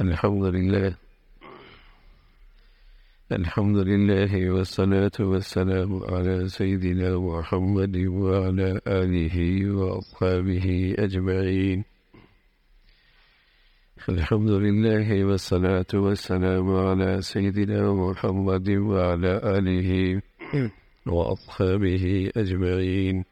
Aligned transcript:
الحمد 0.00 0.44
لله. 0.44 0.94
الحمد 3.32 3.76
لله 3.76 4.50
والصلاة 4.50 5.16
والسلام 5.20 6.04
على 6.04 6.48
سيدنا 6.48 7.18
محمد 7.18 7.96
وعلى 7.96 8.80
آله 8.86 9.36
وأصحابه 9.70 10.94
أجمعين. 10.98 11.84
الحمد 14.08 14.50
لله 14.50 15.24
والصلاة 15.24 15.92
والسلام 15.94 16.76
على 16.76 17.22
سيدنا 17.22 17.92
محمد 17.92 18.68
وعلى 18.70 19.32
آله 19.58 20.22
وأصحابه 21.06 22.30
أجمعين. 22.36 23.24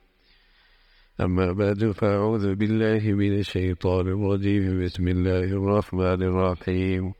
أما 1.20 1.52
بعد 1.52 1.90
فأعوذ 1.90 2.54
بالله 2.54 3.12
من 3.12 3.38
الشيطان 3.38 4.06
الرجيم. 4.08 4.84
بسم 4.84 5.08
الله 5.08 5.44
الرحمن 5.44 6.22
الرحيم. 6.22 7.12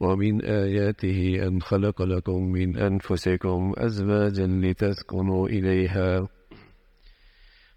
ومن 0.00 0.44
آياته 0.44 1.46
أن 1.46 1.60
خلق 1.60 2.02
لكم 2.02 2.52
من 2.52 2.76
أنفسكم 2.78 3.72
أزواجا 3.76 4.46
لتسكنوا 4.46 5.48
إليها 5.48 6.28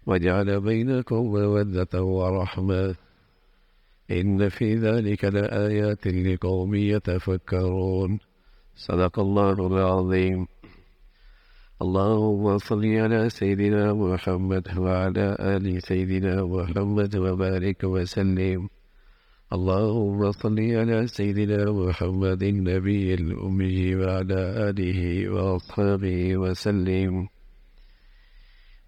وجعل 0.06 0.60
بينكم 0.60 1.16
مودة 1.16 2.02
ورحمة. 2.02 2.94
إن 4.10 4.48
في 4.48 4.74
ذلك 4.74 5.24
لآيات 5.24 6.06
لقوم 6.06 6.74
يتفكرون. 6.74 8.18
صدق 8.76 9.18
الله 9.20 9.66
العظيم. 9.66 10.46
اللهم 11.84 12.58
صل 12.58 12.84
على 12.84 13.28
سيدنا 13.28 13.92
محمد 13.92 14.78
وعلى 14.78 15.36
آل 15.40 15.80
سيدنا 15.88 16.44
محمد 16.44 17.14
وبارك 17.14 17.84
وسلم. 17.84 18.66
اللهم 19.54 20.32
صل 20.32 20.58
على 20.58 21.06
سيدنا 21.06 21.72
محمد 21.72 22.42
النبي 22.42 23.14
الأمي 23.20 23.94
وعلى 23.94 24.68
آله 24.68 25.28
وأصحابه 25.28 26.36
وسلم. 26.36 27.24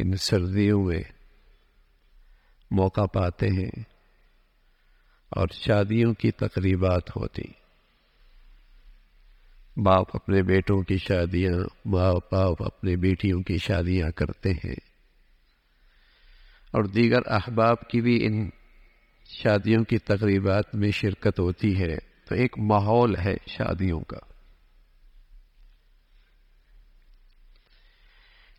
ان 0.00 0.16
سردیوں 0.16 0.84
میں 0.84 1.02
موقع 2.70 3.06
پاتے 3.06 3.48
ہیں۔ 3.48 3.89
اور 5.30 5.46
شادیوں 5.52 6.14
کی 6.14 6.30
تقریبات 6.30 7.16
ہوتی۔ 7.16 7.42
باپ 9.76 10.16
اپنے 10.16 10.42
بیٹوں 10.42 10.82
کی 10.82 10.96
شادیاں، 10.96 11.52
ماں 11.84 12.12
باپ 12.32 12.62
اپنے 12.62 12.96
بیٹیوں 12.96 13.42
کی 13.42 13.58
شادیاں 13.58 14.10
کرتے 14.10 14.50
ہیں۔ 14.50 14.90
اور 16.72 16.84
دیگر 16.84 17.20
احباب 17.26 17.80
کی 17.80 18.00
بھی 18.00 18.26
ان 18.26 18.48
شادیوں 19.24 19.84
کی 19.84 19.98
تقریبات 19.98 20.74
میں 20.74 20.90
شرکت 20.90 21.40
ہوتی 21.40 21.80
ہے۔ 21.80 22.10
تو 22.28 22.34
ایک 22.34 22.58
ماحول 22.58 23.16
ہے 23.16 23.36
شادیوں 23.46 24.00
کا۔ 24.00 24.18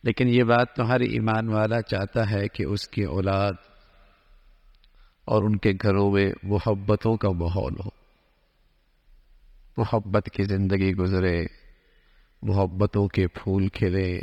لیکن 0.04 0.28
یہ 0.28 0.44
بات 0.44 0.76
تو 0.76 0.88
ہر 0.88 1.00
ایمان 1.00 1.48
والا 1.48 1.82
چاہتا 1.82 2.32
ہے 2.32 2.48
کہ 2.48 2.64
اس 2.64 2.88
کی 2.88 3.04
اولاد 3.04 3.54
اور 5.32 5.44
ان 5.44 5.56
کے 5.56 5.72
گھروں 5.84 6.12
میں 6.12 6.34
محبتوں 6.44 7.18
کا 7.18 7.30
ماحول 7.32 7.74
ہو۔ 7.86 7.90
محبت 9.78 10.30
کی 10.34 10.44
زندگی 10.44 10.94
گزرے، 10.94 11.46
محبتوں 12.42 13.08
کے 13.08 13.28
پھول 13.28 13.68
کھلے۔ 13.68 14.18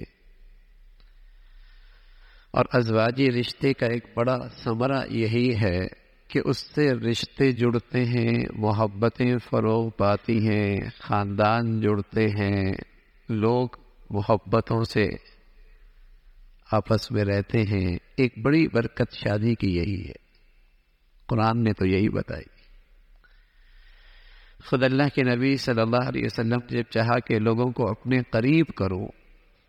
اور 2.51 2.65
ازواجی 2.73 3.31
رشتے 3.31 3.73
کا 3.73 3.87
ایک 3.87 4.05
بڑا 4.17 4.39
ثمرہ 4.65 5.07
یہی 5.11 5.55
ہے 5.63 5.87
کہ 6.29 6.41
اس 6.45 6.75
سے 6.75 6.93
رشتے 6.93 7.53
جڑتے 7.53 8.05
ہیں، 8.05 8.45
محبتیں 8.55 9.39
فروغ 9.51 9.91
پاتی 9.91 10.49
ہیں، 10.49 10.77
خاندان 10.99 11.81
جڑتے 11.81 12.27
ہیں۔ 12.27 12.73
لوگ 13.29 13.69
محبتوں 14.11 14.85
سے 14.85 15.05
آپس 16.73 17.11
میں 17.11 17.25
رہتے 17.25 17.59
ہیں۔ 17.59 17.99
ایک 18.17 18.39
بڑی 18.39 18.69
برکت 18.69 19.13
شادی 19.13 19.55
کی 19.55 19.77
یہی 19.77 20.09
ہے۔ 20.09 20.28
قرآن 21.29 21.65
نے 21.65 21.73
تو 21.73 21.87
یہی 21.87 22.09
بتائی۔ 22.09 22.59
خود 24.65 24.83
اللہ 24.83 25.09
کے 25.15 25.23
نبی 25.23 25.57
صلی 25.57 25.81
اللہ 25.81 26.09
علیہ 26.09 26.23
وسلم 26.25 26.59
جب 26.69 26.83
چاہا 26.91 27.19
کہ 27.19 27.39
لوگوں 27.39 27.73
کو 27.73 27.91
اپنے 27.91 28.23
قریب 28.31 28.67
کرو، 28.67 29.07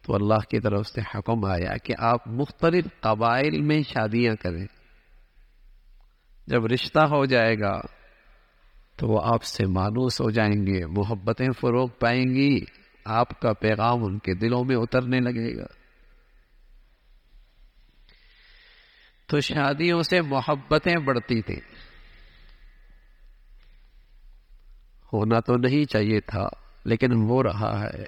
تو 0.01 0.15
اللہ 0.15 0.49
کی 0.49 0.59
طرف 0.59 0.87
سے 0.87 1.01
حکم 1.01 1.45
آیا 1.45 1.77
کہ 1.77 1.93
آپ 1.97 2.27
مختلف 2.27 2.85
قبائل 2.99 3.61
میں 3.61 3.81
شادیاں 3.81 4.35
کریں۔ 4.35 4.65
جب 6.47 6.65
رشتہ 6.65 6.99
ہو 6.99 7.25
جائے 7.25 7.59
گا، 7.59 7.81
تو 8.95 9.07
وہ 9.07 9.21
آپ 9.23 9.43
سے 9.43 9.65
مانوس 9.65 10.21
ہو 10.21 10.29
جائیں 10.29 10.67
گے، 10.67 10.85
محبتیں 10.85 11.49
فروغ 11.61 11.87
پائیں 11.99 12.23
گی، 12.23 12.59
آپ 13.05 13.39
کا 13.41 13.53
پیغام 13.53 14.03
ان 14.03 14.19
کے 14.19 14.33
دلوں 14.33 14.63
میں 14.63 14.75
اترنے 14.75 15.19
لگے 15.19 15.57
گا۔ 15.57 15.78
تو 19.29 19.39
شادیوں 19.39 20.03
سے 20.03 20.21
محبتیں 20.21 20.95
بڑھتی 20.95 21.41
تھیں۔ 21.41 21.59
ہونا 25.13 25.39
تو 25.39 25.57
نہیں 25.57 25.85
چاہیے 25.85 26.19
تھا، 26.19 26.47
لیکن 26.85 27.09
وہ 27.13 27.43
رہا 27.43 27.83
ہے 27.83 28.03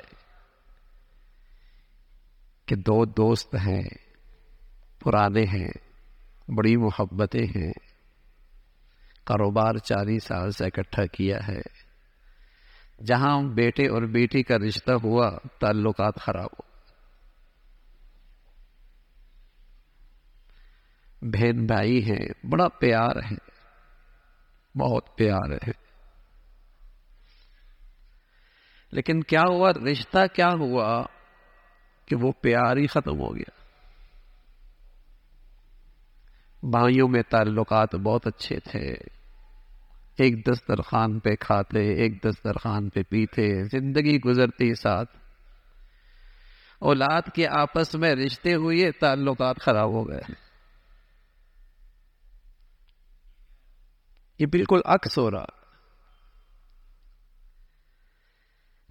کہ 2.66 2.76
دو 2.76 3.06
دوست 3.06 3.56
ہیں، 3.56 3.84
پرانے 5.00 5.42
ہیں، 5.42 5.72
بڑی 6.48 6.78
محبتیں 6.78 7.46
ہیں۔ 7.46 7.74
کاروبار 9.24 9.78
چالیس 9.78 10.24
سال 10.24 10.52
سے 10.52 10.66
اکٹھا 10.66 11.06
کیا 11.06 11.38
ہے۔ 11.48 11.62
جہاں 13.06 13.42
بیٹے 13.42 13.88
اور 13.88 14.02
بیٹی 14.02 14.44
کا 14.44 14.56
رشتہ 14.58 14.92
ہوا، 15.04 15.32
تعلقات 15.60 16.16
خراب 16.16 16.46
ہو۔ 16.46 16.71
بہن 21.22 21.66
بھائی 21.66 22.12
ہیں، 22.12 22.46
بڑا 22.46 22.68
پیار 22.68 23.16
ہے، 23.32 23.52
بہت 24.80 25.18
پیار 25.18 25.52
ہے۔ 25.52 25.72
لیکن 28.92 29.24
کیا 29.24 29.42
ہوا، 29.50 29.72
رشتہ 29.92 30.18
کیا 30.34 30.50
ہوا 30.60 31.04
کہ 32.06 32.16
وہ 32.16 32.32
پیار 32.32 32.78
ہی 32.78 32.88
ختم 32.88 33.20
ہو 33.20 33.36
گیا؟ 33.36 33.52
بھائیوں 36.64 37.08
میں 37.08 37.24
تعلقات 37.30 37.96
بہت 37.96 38.28
اچھے 38.28 38.60
تھے۔ 38.60 38.96
ایک 40.18 40.48
دسترخوان 40.48 41.20
پہ 41.20 41.36
کھاتے، 41.40 41.94
ایک 41.94 42.24
دسترخوان 42.24 42.90
پہ 42.90 43.04
پیتے، 43.10 43.64
زندگی 43.64 44.20
گزرتی 44.20 44.74
ساتھ۔ 44.74 45.18
اولاد 46.80 47.22
کے 47.36 47.48
آپس 47.48 47.96
میں 47.96 48.16
رشتے 48.16 48.54
ہوئے 48.54 48.92
تعلقات 48.92 49.56
خراب 49.60 49.90
ہو 49.90 50.10
گئے۔ 50.10 50.51
یہ 54.42 54.46
بالکل 54.46 54.80
عکس 54.86 55.18
ہو 55.18 55.32
رہا۔ 55.32 55.46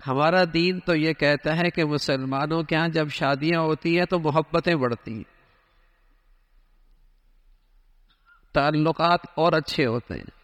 ہمارا 0.06 0.44
دین 0.54 0.80
تو 0.80 0.94
یہ 0.94 1.12
کہتا 1.12 1.56
ہے 1.56 1.70
کہ 1.70 1.84
مسلمانوں 1.84 2.62
کے 2.62 2.76
ہاں 2.76 2.88
جب 2.88 3.08
شادیاں 3.08 3.60
ہوتی 3.60 3.98
ہیں 3.98 4.06
تو 4.06 4.18
محبتیں 4.18 4.74
بڑھتی 4.74 5.12
ہیں۔ 5.12 5.22
تعلقات 8.52 9.20
اور 9.34 9.52
اچھے 9.52 9.86
ہوتے 9.86 10.14
ہیں۔ 10.14 10.40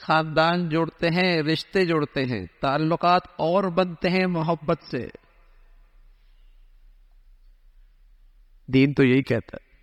خاندان 0.00 0.68
جڑتے 0.68 1.08
ہیں، 1.08 1.42
رشتے 1.42 1.86
جڑتے 1.86 2.24
ہیں، 2.24 2.46
تعلقات 2.60 3.22
اور 3.36 3.64
بنتے 3.64 4.08
ہیں 4.08 4.26
محبت 4.26 4.82
سے۔ 4.90 5.08
دین 8.66 8.94
تو 8.94 9.04
یہی 9.04 9.22
کہتا 9.22 9.56
ہے۔ 9.62 9.73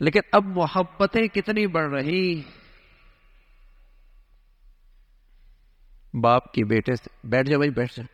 لیکن 0.00 0.20
اب 0.32 0.44
محبتیں 0.46 1.26
کتنی 1.26 1.66
بڑھ 1.66 1.92
رہی 1.92 2.42
باپ 6.14 6.52
کی 6.52 6.64
بیٹے 6.64 6.94
سے 6.94 7.08
بیٹھ 7.24 7.48
جا 7.48 7.56
بھائی، 7.56 7.70
بیٹھ 7.70 7.94
جا 7.96 8.04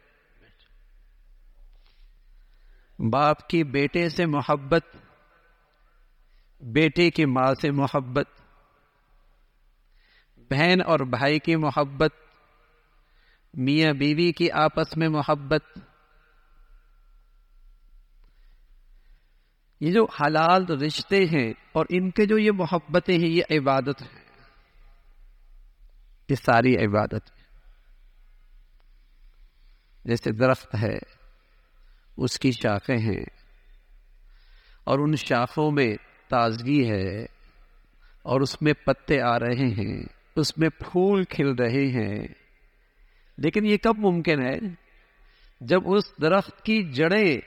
باپ 2.98 3.48
کی 3.48 3.64
بیٹے 3.64 4.08
سے 4.08 4.26
محبت، 4.26 4.96
بیٹے 6.62 7.10
کی 7.10 7.24
ماں 7.24 7.54
سے 7.54 7.70
محبت، 7.70 8.28
بہن 10.50 10.80
اور 10.86 10.98
بھائی 10.98 11.38
کی 11.38 11.56
محبت، 11.56 12.14
میاں 13.54 13.92
بیوی 13.92 14.32
کی 14.32 14.50
آپس 14.50 14.96
میں 14.96 15.08
محبت۔ 15.08 15.78
یہ 19.80 19.92
جو 19.92 20.04
حلال 20.04 20.66
رشتے 20.66 21.24
ہیں 21.24 21.52
اور 21.72 21.86
ان 21.88 22.10
کے 22.10 22.26
جو 22.26 22.38
یہ 22.38 22.50
محبتیں 22.52 23.18
ہیں، 23.18 23.28
یہ 23.28 23.42
عبادت 23.50 24.02
ہے 24.02 24.26
یہ 26.28 26.34
ساری 26.34 26.76
عبادت۔ 26.76 27.30
جیسے 30.04 30.32
درخت 30.32 30.76
ہے، 30.82 30.94
اس 32.16 32.38
کی 32.38 32.52
شاخیں 32.52 32.98
ہیں۔ 32.98 33.24
اور 34.84 34.98
ان 34.98 35.16
شاخوں 35.16 35.70
میں 35.70 35.94
تازگی 36.28 36.90
ہے، 36.90 37.22
اور 38.22 38.40
اس 38.40 38.62
میں 38.62 38.72
پتے 38.72 39.20
آ 39.20 39.38
رہے 39.38 39.68
ہیں، 39.68 40.02
اس 40.36 40.58
میں 40.58 40.68
پھول 40.68 41.24
کھل 41.24 41.54
رہے 41.54 41.86
ہیں۔ 41.86 42.28
لیکن 43.38 43.66
یہ 43.66 43.76
کب 43.76 43.98
ممکن 43.98 44.42
ہے؟ 44.42 44.58
جب 45.60 45.80
اس 45.84 46.04
درخت 46.22 46.64
کی 46.64 46.92
جڑیں 46.92 47.40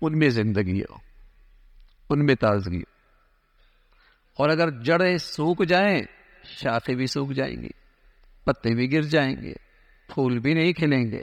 ان 0.00 0.18
میں 0.18 0.28
زندگی 0.28 0.80
ہو۔ 0.80 1.13
ان 2.14 2.26
میں 2.26 2.34
تازگی۔ 2.34 2.82
اور 4.38 4.48
اگر 4.48 4.82
جڑیں 4.82 5.16
سوکھ 5.16 5.64
جائیں، 5.64 6.02
شاخیں 6.44 6.94
بھی 6.94 7.06
سوکھ 7.06 7.32
جائیں 7.32 7.62
گی، 7.62 7.68
پتے 8.44 8.74
بھی 8.74 8.92
گر 8.92 9.02
جائیں 9.02 9.36
گے، 9.42 9.52
پھول 10.14 10.38
بھی 10.38 10.54
نہیں 10.54 10.72
کھلیں 10.72 11.10
گے۔ 11.10 11.22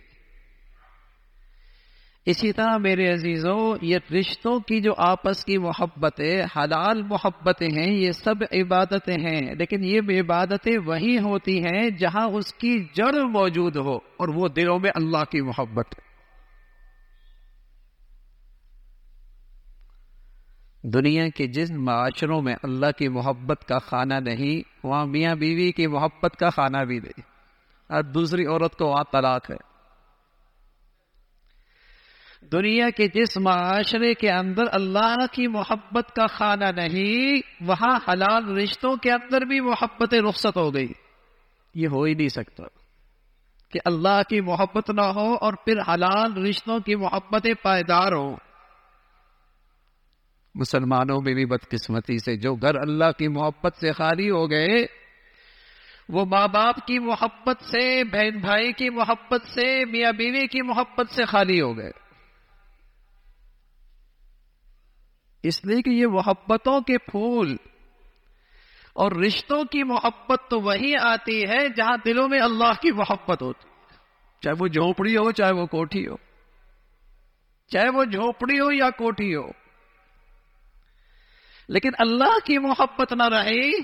اسی 2.26 2.52
طرح 2.52 2.78
میرے 2.78 3.14
عزیزوں، 3.14 3.78
یہ 3.82 3.98
رشتوں 4.12 4.60
کی 4.60 4.82
جو 4.82 4.92
آپس 4.98 5.46
کی 5.46 5.58
محبتیں، 5.58 6.42
حلال 6.58 7.02
محبتیں 7.02 7.68
ہیں، 7.68 7.94
یہ 7.94 8.12
سب 8.12 8.44
عبادتیں 8.52 9.18
ہیں، 9.18 9.56
لیکن 9.56 9.84
یہ 9.84 10.02
عبادتیں 10.22 10.78
وہی 10.86 11.18
ہوتی 11.18 11.64
ہیں 11.64 11.90
جہاں 11.90 12.28
اس 12.28 12.54
کی 12.54 12.86
جڑ 12.94 13.22
موجود 13.24 13.78
ہو 13.78 13.96
اور 13.96 14.28
وہ 14.28 14.48
دلوں 14.48 14.80
میں 14.80 14.92
اللہ 14.96 15.24
کی 15.32 15.42
محبت 15.42 16.00
ہے۔ 16.00 16.11
دنیا 20.84 21.30
کے 21.30 21.48
جن 21.48 21.86
معاشروں 21.86 22.42
میں 22.42 22.56
اللہ 22.64 22.92
کی 22.98 23.08
محبت 23.08 23.68
کا 23.68 23.78
خانہ 23.80 24.14
نہیں، 24.14 24.88
وہاں 24.88 25.06
میاں 25.06 25.36
بیوی 25.36 25.72
کی 25.72 25.88
محبت 25.88 26.36
کا 26.40 26.50
خانہ 26.50 26.78
بھی 26.78 27.00
نہیں۔ 27.00 27.22
اور 27.88 28.04
دوسری 28.04 28.46
عورت 28.46 28.76
کو 28.76 28.86
وہاں 28.86 29.04
طلاق 29.12 29.52
ہے۔ 29.52 29.72
دنیا 32.52 32.90
کے 32.90 33.08
جس 33.08 33.38
معاشرے 33.38 34.14
کے 34.14 34.32
اندر 34.32 34.64
اللہ 34.72 35.16
کی 35.32 35.48
محبت 35.48 36.16
کا 36.16 36.28
خانہ 36.28 36.66
نہیں، 36.76 37.42
وہاں 37.62 38.00
حلال 38.08 38.58
رشتوں 38.58 38.96
کے 38.96 39.12
اندر 39.12 39.42
بھی 39.42 39.60
محبت 39.60 40.14
رخصت 40.14 40.58
ہو 40.58 40.74
گئی۔ 40.74 40.92
یہ 41.76 41.88
ہو 41.88 42.04
ہی 42.04 42.14
نہیں 42.14 42.28
سکتا 42.28 42.64
کہ 43.72 43.80
اللہ 43.86 44.22
کی 44.30 44.42
محبت 44.42 44.90
نہ 44.90 45.02
ہو 45.02 45.34
اور 45.34 45.54
پھر 45.66 45.80
حلال 45.88 46.46
رشتوں 46.46 46.80
کی 46.80 46.96
محبتیں 46.96 47.54
پائیدار 47.64 48.12
ہوں۔ 48.12 48.36
مسلمانوں 50.56 51.22
میں 51.22 51.34
بھی 51.34 51.46
بدقسمتی 51.46 52.18
سے 52.18 52.36
جو 52.36 52.56
گھر 52.56 52.76
اللہ 52.76 53.12
کی 53.18 53.28
محبت 53.28 53.76
سے 53.76 53.92
خالی 53.92 54.30
ہو 54.30 54.50
گئے، 54.50 54.86
وہ 56.10 56.26
ماں 56.26 56.48
باپ 56.48 56.88
کی 56.88 57.00
محبت 57.00 57.64
سے، 57.64 58.04
بہن 58.04 58.40
بھائی 58.40 58.74
کی 58.74 58.90
محبت 58.90 59.42
سے، 59.46 59.86
میاں 59.86 60.12
بیوی 60.12 60.48
کی 60.48 60.62
محبت 60.62 61.10
سے 61.10 61.26
خالی 61.26 61.62
ہو 61.62 61.78
گئے۔ 61.78 61.92
اس 65.44 65.66
لیے 65.66 65.82
کہ 65.82 65.90
یہ 65.90 66.08
محبتوں 66.08 66.82
کے 66.82 66.98
پھول 66.98 67.58
اور 68.94 69.12
رشتوں 69.12 69.64
کی 69.64 69.84
محبت 69.84 70.50
تو 70.50 70.60
وہی 70.60 70.94
آتی 70.96 71.42
ہے 71.42 71.70
جہاں 71.70 71.98
دلوں 72.06 72.30
میں 72.30 72.40
اللہ 72.40 72.82
کی 72.82 72.92
محبت 72.92 73.42
ہوتی 73.42 73.68
چاہے 74.42 74.56
وہ 74.60 74.68
جھونپڑی 74.68 75.18
ہو، 75.18 75.32
چاہے 75.32 75.54
وہ 75.54 75.66
کوٹھی 75.66 76.08
ہو۔ 76.08 76.16
چاہے 77.68 77.90
وہ 77.90 78.04
جھونپڑی 78.04 78.60
ہو 78.60 78.72
یا 78.72 78.90
کوٹھی 78.90 79.36
ہو۔ 79.36 79.61
لیکن 81.72 81.90
اللہ 81.98 82.40
کی 82.46 82.58
محبت 82.58 83.14
نہ 83.14 83.24
رہی 83.24 83.82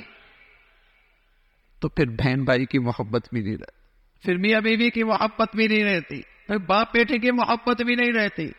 تو 1.80 1.90
پھر 1.90 2.06
بہن 2.06 2.44
بھائی 2.44 2.66
کی 2.66 2.80
محبت 2.80 3.34
بھی 3.34 3.42
نہیں 3.42 3.58
رہتی۔ 3.58 4.22
پھر 4.22 4.38
میاں 4.38 4.62
بیوی 4.62 4.90
کی 4.90 5.04
محبت 5.04 5.56
بھی 5.56 5.68
نہیں 5.68 5.84
رہتی۔ 5.84 6.22
پھر 6.22 6.58
باپ 6.58 6.94
بیٹے 6.94 7.20
کی 7.20 7.32
محبت 7.32 7.82
بھی 7.82 7.96
نہیں 7.96 8.14
رہتی۔ 8.14 8.52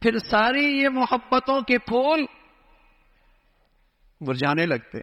پھر 0.00 0.18
ساری 0.18 0.64
یہ 0.64 0.88
محبتوں 0.88 1.60
کے 1.60 1.78
پھول 1.78 2.24
مرجھانے 4.20 4.66
لگتے 4.66 4.98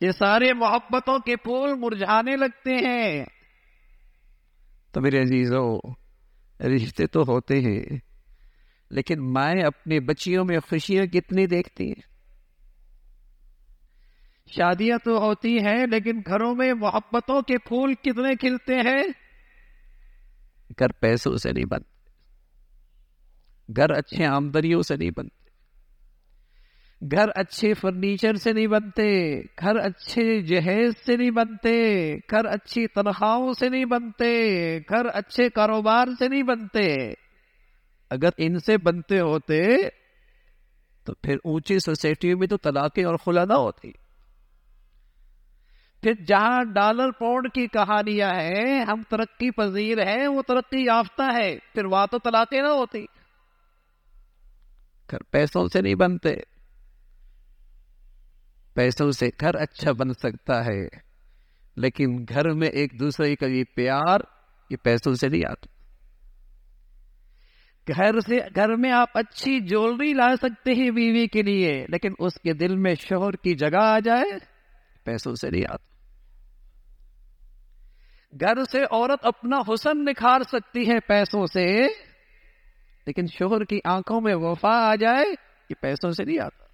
یہ 0.00 0.10
سارے 0.10 0.54
محبتوں 0.54 1.18
کے 1.18 1.36
پھول 1.36 1.74
مرجھانے 1.78 2.36
لگتے 2.36 2.74
ہیں۔ 2.74 3.24
تو 4.92 5.00
میرے 5.00 5.22
عزیزوں 5.22 5.80
رشتے 6.60 7.06
تو 7.06 7.20
ہوتے 7.20 7.60
ہیں۔ 7.60 8.07
لیکن 8.90 9.32
مائیں 9.32 9.62
اپنے 9.62 10.00
بچیوں 10.00 10.44
میں 10.44 10.60
خوشیاں 10.60 11.06
کتنی 11.06 11.46
دیکھتی 11.46 11.84
ہیں؟ 11.84 12.08
شادیاں 14.46 14.98
تو 15.04 15.18
ہوتی 15.18 15.58
ہیں، 15.58 15.86
لیکن 15.86 16.20
گھروں 16.26 16.54
میں 16.54 16.74
محبتوں 16.74 17.42
کے 17.42 17.58
پھول 17.58 17.94
کتنے 17.94 18.36
کھلتے 18.36 18.74
ہیں؟ 18.74 19.02
گھر 20.78 20.92
پیسوں 20.92 21.36
سے 21.36 21.52
نہیں 21.52 21.64
بنتے۔ 21.64 21.98
گھر 23.76 23.90
اچھے 23.90 24.26
آمدنیوں 24.26 24.82
سے 24.82 24.96
نہیں 24.96 25.10
بنتے۔ 25.16 25.38
گھر 27.10 27.28
اچھے 27.34 27.74
فرنیچر 27.74 28.34
سے 28.34 28.52
نہیں 28.52 28.66
بنتے۔ 28.66 29.40
گھر 29.40 29.76
اچھے 29.76 30.42
جہیز 30.42 30.92
سے 31.06 31.16
نہیں 31.16 31.30
بنتے۔ 31.30 32.16
گھر 32.16 32.44
اچھی 32.44 32.86
تنخواہوں 32.86 33.52
سے 33.52 33.68
نہیں 33.68 33.84
بنتے۔ 33.84 34.78
گھر 34.78 35.06
اچھے 35.14 35.50
کاروبار 35.50 36.06
سے 36.18 36.28
نہیں 36.28 36.42
بنتے۔ 36.42 37.14
اگر 38.10 38.28
ان 38.36 38.58
سے 38.58 38.78
بنتے 38.78 39.20
ہوتے 39.20 39.88
تو 41.04 41.14
پھر 41.14 41.36
اونچی 41.44 41.78
سوسائٹی 41.78 42.34
میں 42.34 42.46
تو 42.46 42.56
طلاقیں 42.56 43.04
اور 43.04 43.14
خلا 43.14 43.44
نہ 43.44 43.52
ہوتی۔ 43.52 43.92
پھر 46.02 46.12
جہاں 46.26 46.64
ڈالر 46.64 47.10
پاؤنڈ 47.10 47.52
کی 47.54 47.66
کہانیاں 47.66 48.30
ہیں، 48.30 48.84
ہم 48.88 49.02
ترقی 49.08 49.50
پذیر 49.50 50.06
ہیں، 50.06 50.28
وہ 50.28 50.42
ترقی 50.42 50.84
یافتہ 50.84 51.22
ہے 51.22 51.58
پھر 51.74 51.84
وہاں 51.84 52.06
تو 52.10 52.18
طلاقیں 52.18 52.62
نہ 52.62 52.68
ہوتی۔ 52.68 53.04
گھر 55.10 55.18
پیسوں 55.30 55.66
سے 55.66 55.80
نہیں 55.80 55.94
بنتے۔ 55.94 56.36
پیسوں 58.74 59.10
سے 59.10 59.28
گھر 59.40 59.54
اچھا 59.54 59.92
بن 59.92 60.12
سکتا 60.12 60.64
ہے، 60.64 60.86
لیکن 61.76 62.24
گھر 62.28 62.52
میں 62.52 62.68
ایک 62.68 63.00
دوسرے 63.00 63.36
کا 63.36 63.46
یہ 63.46 63.64
پیار، 63.74 64.18
یہ 64.70 64.76
پیسوں 64.82 65.14
سے 65.14 65.28
نہیں 65.28 65.50
آتا۔ 65.50 65.77
گھر 67.88 68.20
سے 68.20 68.36
گھر 68.54 68.76
میں 68.76 68.92
آپ 68.92 69.08
اچھی 69.14 69.60
جولری 69.60 70.12
لا 70.12 70.36
سکتے 70.36 70.72
ہیں 70.72 70.90
بیوی 70.90 71.26
کے 71.26 71.42
لیے، 71.42 71.86
لیکن 71.88 72.12
اس 72.18 72.34
کے 72.34 72.52
دل 72.52 72.76
میں 72.76 72.94
شوہر 72.94 73.32
کی 73.32 73.54
جگہ 73.54 73.82
آ 73.82 73.98
جائے، 73.98 74.38
پیسوں 75.04 75.34
سے 75.34 75.50
نہیں 75.50 75.64
آتا۔ 75.68 75.88
گھر 78.40 78.64
سے 78.72 78.82
عورت 78.82 79.20
اپنا 79.22 79.56
حسن 79.56 80.04
نکھار 80.04 80.40
سکتی 80.40 80.90
ہے 80.90 81.00
پیسوں 81.00 81.46
سے، 81.46 81.86
لیکن 83.06 83.26
شوہر 83.26 83.64
کی 83.64 83.80
آنکھوں 83.84 84.20
میں 84.20 84.34
وفا 84.34 84.90
آ 84.90 84.94
جائے 84.94 85.30
یہ 85.70 85.74
پیسوں 85.80 86.10
سے 86.10 86.24
نہیں 86.24 86.38
آتا۔ 86.38 86.64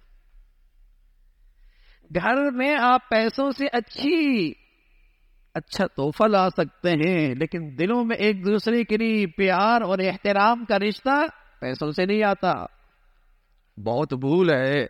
گھر 2.15 2.51
میں 2.51 2.75
آپ 2.81 3.09
پیسوں 3.09 3.51
سے 3.51 3.65
اچھی 3.73 4.53
اچھا 5.55 5.87
تحفہ 5.87 6.23
لا 6.23 6.49
سکتے 6.49 6.91
ہیں، 6.91 7.35
لیکن 7.35 7.77
دلوں 7.79 8.05
میں 8.05 8.15
ایک 8.15 8.45
دوسرے 8.45 8.83
کے 8.83 8.97
لیے 8.97 9.27
پیار 9.27 9.81
اور 9.81 9.99
احترام 9.99 10.65
کا 10.65 10.79
رشتہ 10.79 11.25
پیسوں 11.61 11.91
سے 11.91 12.05
نہیں 12.05 12.23
آتا۔ 12.23 12.53
بہت 13.83 14.13
بھول 14.13 14.53
ہے 14.53 14.85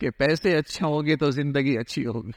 کہ 0.00 0.10
پیسے 0.10 0.56
اچھا 0.56 0.86
ہوں 0.86 1.06
گے 1.06 1.16
تو 1.16 1.30
زندگی 1.30 1.78
اچھی 1.78 2.06
ہوگی۔ 2.06 2.30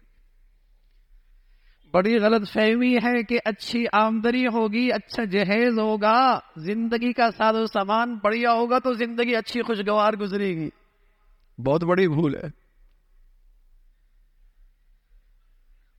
بڑی 1.93 2.17
غلط 2.17 2.51
فہمی 2.53 2.95
ہے 2.95 3.23
کہ 3.23 3.39
اچھی 3.45 3.85
آمدنی 3.91 4.47
ہوگی 4.47 4.91
اچھا 4.91 5.23
جہیز 5.23 5.79
ہوگا، 5.79 6.39
زندگی 6.57 7.13
کا 7.13 7.31
ساز 7.31 7.55
و 7.55 7.65
سامان 7.65 8.15
بڑھیا 8.23 8.51
ہوگا 8.51 8.79
تو 8.79 8.93
زندگی 8.93 9.35
اچھی 9.35 9.61
خوشگوار 9.61 10.13
گزرے 10.13 10.55
گی۔ 10.55 10.69
بہت 11.65 11.83
بڑی 11.83 12.07
بھول 12.07 12.35
ہے۔ 12.35 12.58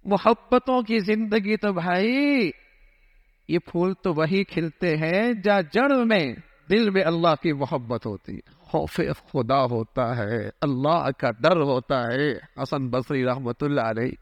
محبتوں 0.05 0.83
کی 0.83 0.99
زندگی 0.99 1.57
تو 1.57 1.73
بھائی، 1.73 2.51
یہ 3.49 3.59
پھول 3.59 3.95
تو 3.95 4.13
وہی 4.13 4.45
کھلتے 4.45 4.97
ہیں 4.97 5.33
جا 5.45 5.61
جڑ 5.61 6.05
میں 6.05 6.35
دل 6.71 6.91
میں 6.91 7.03
اللہ 7.05 7.35
کی 7.43 7.53
محبت 7.53 8.07
ہوتی 8.07 8.39
خوف 8.59 9.01
خدا 9.33 9.65
ہوتا 9.65 10.17
ہے، 10.17 10.49
اللہ 10.61 11.11
کا 11.19 11.31
ڈر 11.31 11.61
ہوتا 11.61 12.03
ہے۔ 12.03 12.33
حسن 12.63 12.91
بصری 12.91 13.25
رحمت 13.25 13.63
اللہ 13.63 13.81
علیہ۔ 13.81 14.13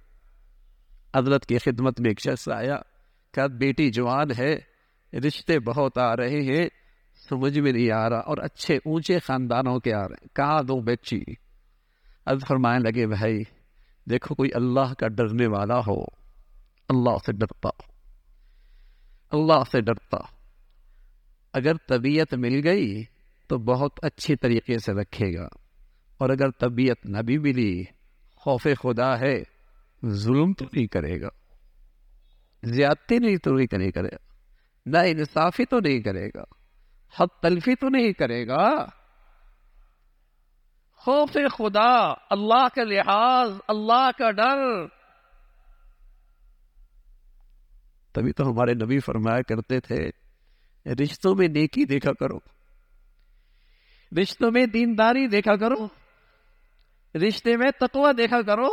حضرت 1.17 1.47
کی 1.47 1.59
خدمت 1.59 2.01
میں 2.01 2.11
ایک 2.11 2.21
شخص 2.21 2.49
آیا 2.49 2.77
کہ 3.35 3.47
بیٹی 3.47 3.91
جوان 3.91 4.29
ہے، 4.39 4.57
رشتے 5.19 5.59
بہت 5.59 5.99
آ 5.99 6.17
رہے 6.17 6.41
ہیں، 6.41 6.69
سمجھ 7.29 7.59
میں 7.59 7.73
نہیں 7.73 7.91
آ 7.91 8.11
رہا 8.11 8.19
اور 8.19 8.39
اچھے 8.39 8.77
اونچے 8.77 9.19
خاندانوں 9.19 9.81
کے 9.81 9.95
آ 9.95 10.03
رہے 10.03 10.15
ہیں۔ 10.21 10.37
کہاں 10.37 10.63
دو 10.63 10.81
بچی؟ 10.81 11.21
اب 12.27 12.39
فرمائے 12.49 12.79
لگے، 12.79 13.07
بھائی 13.07 13.43
دیکھو 14.11 14.35
کوئی 14.35 14.51
اللہ 14.55 14.95
کا 14.95 15.09
ڈرنے 15.09 15.47
والا 15.47 15.79
ہو، 15.79 16.03
اللہ 16.89 17.17
سے 17.27 17.33
ڈرتا۔ 17.33 17.69
ہو 17.69 17.93
اللہ 19.31 19.63
سے 19.73 19.81
ڈرتا۔ 19.81 20.17
اگر 21.53 21.73
طبیعت 21.89 22.35
مل 22.35 22.61
گئی 22.65 23.05
تو 23.49 23.59
بہت 23.59 23.93
اچھی 24.03 24.37
طریقے 24.37 24.79
سے 24.79 24.93
رکھے 24.93 25.35
گا۔ 25.35 25.49
اور 26.19 26.31
اگر 26.31 26.51
طبیعت 26.51 27.07
نہ 27.07 27.19
بھی 27.19 27.39
ملی، 27.39 27.85
خوف 28.37 28.67
خدا 28.83 29.21
ہے، 29.21 29.43
ظلم 30.07 30.53
تو 30.53 30.65
نہیں 30.73 30.87
کرے 30.87 31.21
گا۔ 31.21 31.29
زیادتی 32.63 33.19
نہیں 33.19 33.37
تو 33.37 33.55
نہیں 33.55 33.67
کرے 33.67 34.09
گا۔ 34.09 34.17
نہ 34.87 34.99
انصافی 34.99 35.65
تو 35.65 35.81
نہیں 35.81 36.01
کرے 36.01 36.29
گا۔ 36.29 36.43
حد 37.19 37.43
تلفی 37.43 37.75
تو 37.75 37.89
نہیں 37.89 38.13
کرے 38.13 38.47
گا۔ 38.47 38.85
خوف 40.99 41.37
خدا، 41.59 42.13
اللہ 42.31 42.69
کا 42.75 42.83
لحاظ، 42.85 43.51
اللہ 43.69 44.11
کا 44.19 44.31
ڈر۔ 44.31 44.87
تبھی 48.13 48.33
تو 48.33 48.45
ہمارے 48.51 48.75
نبی 48.75 48.99
فرمایا 48.99 49.43
کرتے 49.43 49.81
تھے، 49.81 50.11
رشتوں 51.03 51.35
میں 51.35 51.49
نیکی 51.49 51.85
دیکھا 51.85 52.13
کرو۔ 52.13 52.39
رشتوں 54.21 54.51
میں 54.51 54.67
دینداری 54.67 55.27
دیکھا 55.27 55.57
کرو۔ 55.57 55.87
رشتے 57.15 57.57
میں 57.57 57.71
تقوی 57.81 58.13
دیکھا 58.13 58.43
کرو۔ 58.43 58.69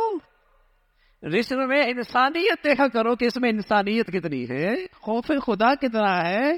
رشتے 1.22 1.66
میں 1.66 1.82
انسانیت 1.82 2.64
دیکھا 2.64 2.88
کرو 2.88 3.16
کہ 3.16 3.24
اس 3.24 3.36
میں 3.36 3.50
انسانیت 3.50 4.06
کتنی 4.06 4.48
ہے۔ 4.48 4.86
خوف 4.92 5.26
خدا 5.26 5.74
کتنا 5.74 6.28
ہے۔ 6.28 6.52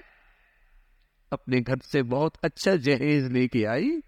اپنے 1.30 1.58
گھر 1.66 1.76
سے 1.92 2.02
بہت 2.02 2.38
اچھا 2.42 2.74
جہیز 2.74 3.30
لے 3.30 3.48
کے 3.48 3.66
آئی۔ 3.66 4.07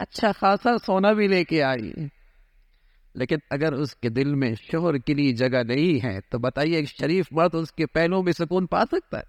اچھا 0.00 0.32
خاصا 0.32 0.78
سونا 0.86 1.12
بھی 1.12 1.26
لے 1.26 1.44
کے 1.44 1.62
آئی۔ 1.62 1.92
لیکن 3.14 3.36
اگر 3.50 3.72
اس 3.72 3.96
کے 3.96 4.08
دل 4.08 4.34
میں 4.34 4.54
شوہر 4.54 4.98
کے 4.98 5.14
لیے 5.14 5.32
جگہ 5.32 5.62
نہیں 5.62 6.06
ہے، 6.06 6.20
تو 6.20 6.38
بتائیے 6.38 6.76
ایک 6.76 6.88
شریف 6.88 7.26
مرد 7.30 7.54
اس 7.54 7.72
کے 7.72 7.86
پہلوں 7.86 8.22
میں 8.22 8.32
سکون 8.32 8.66
پا 8.66 8.84
سکتا 8.92 9.18
ہے؟ 9.18 9.22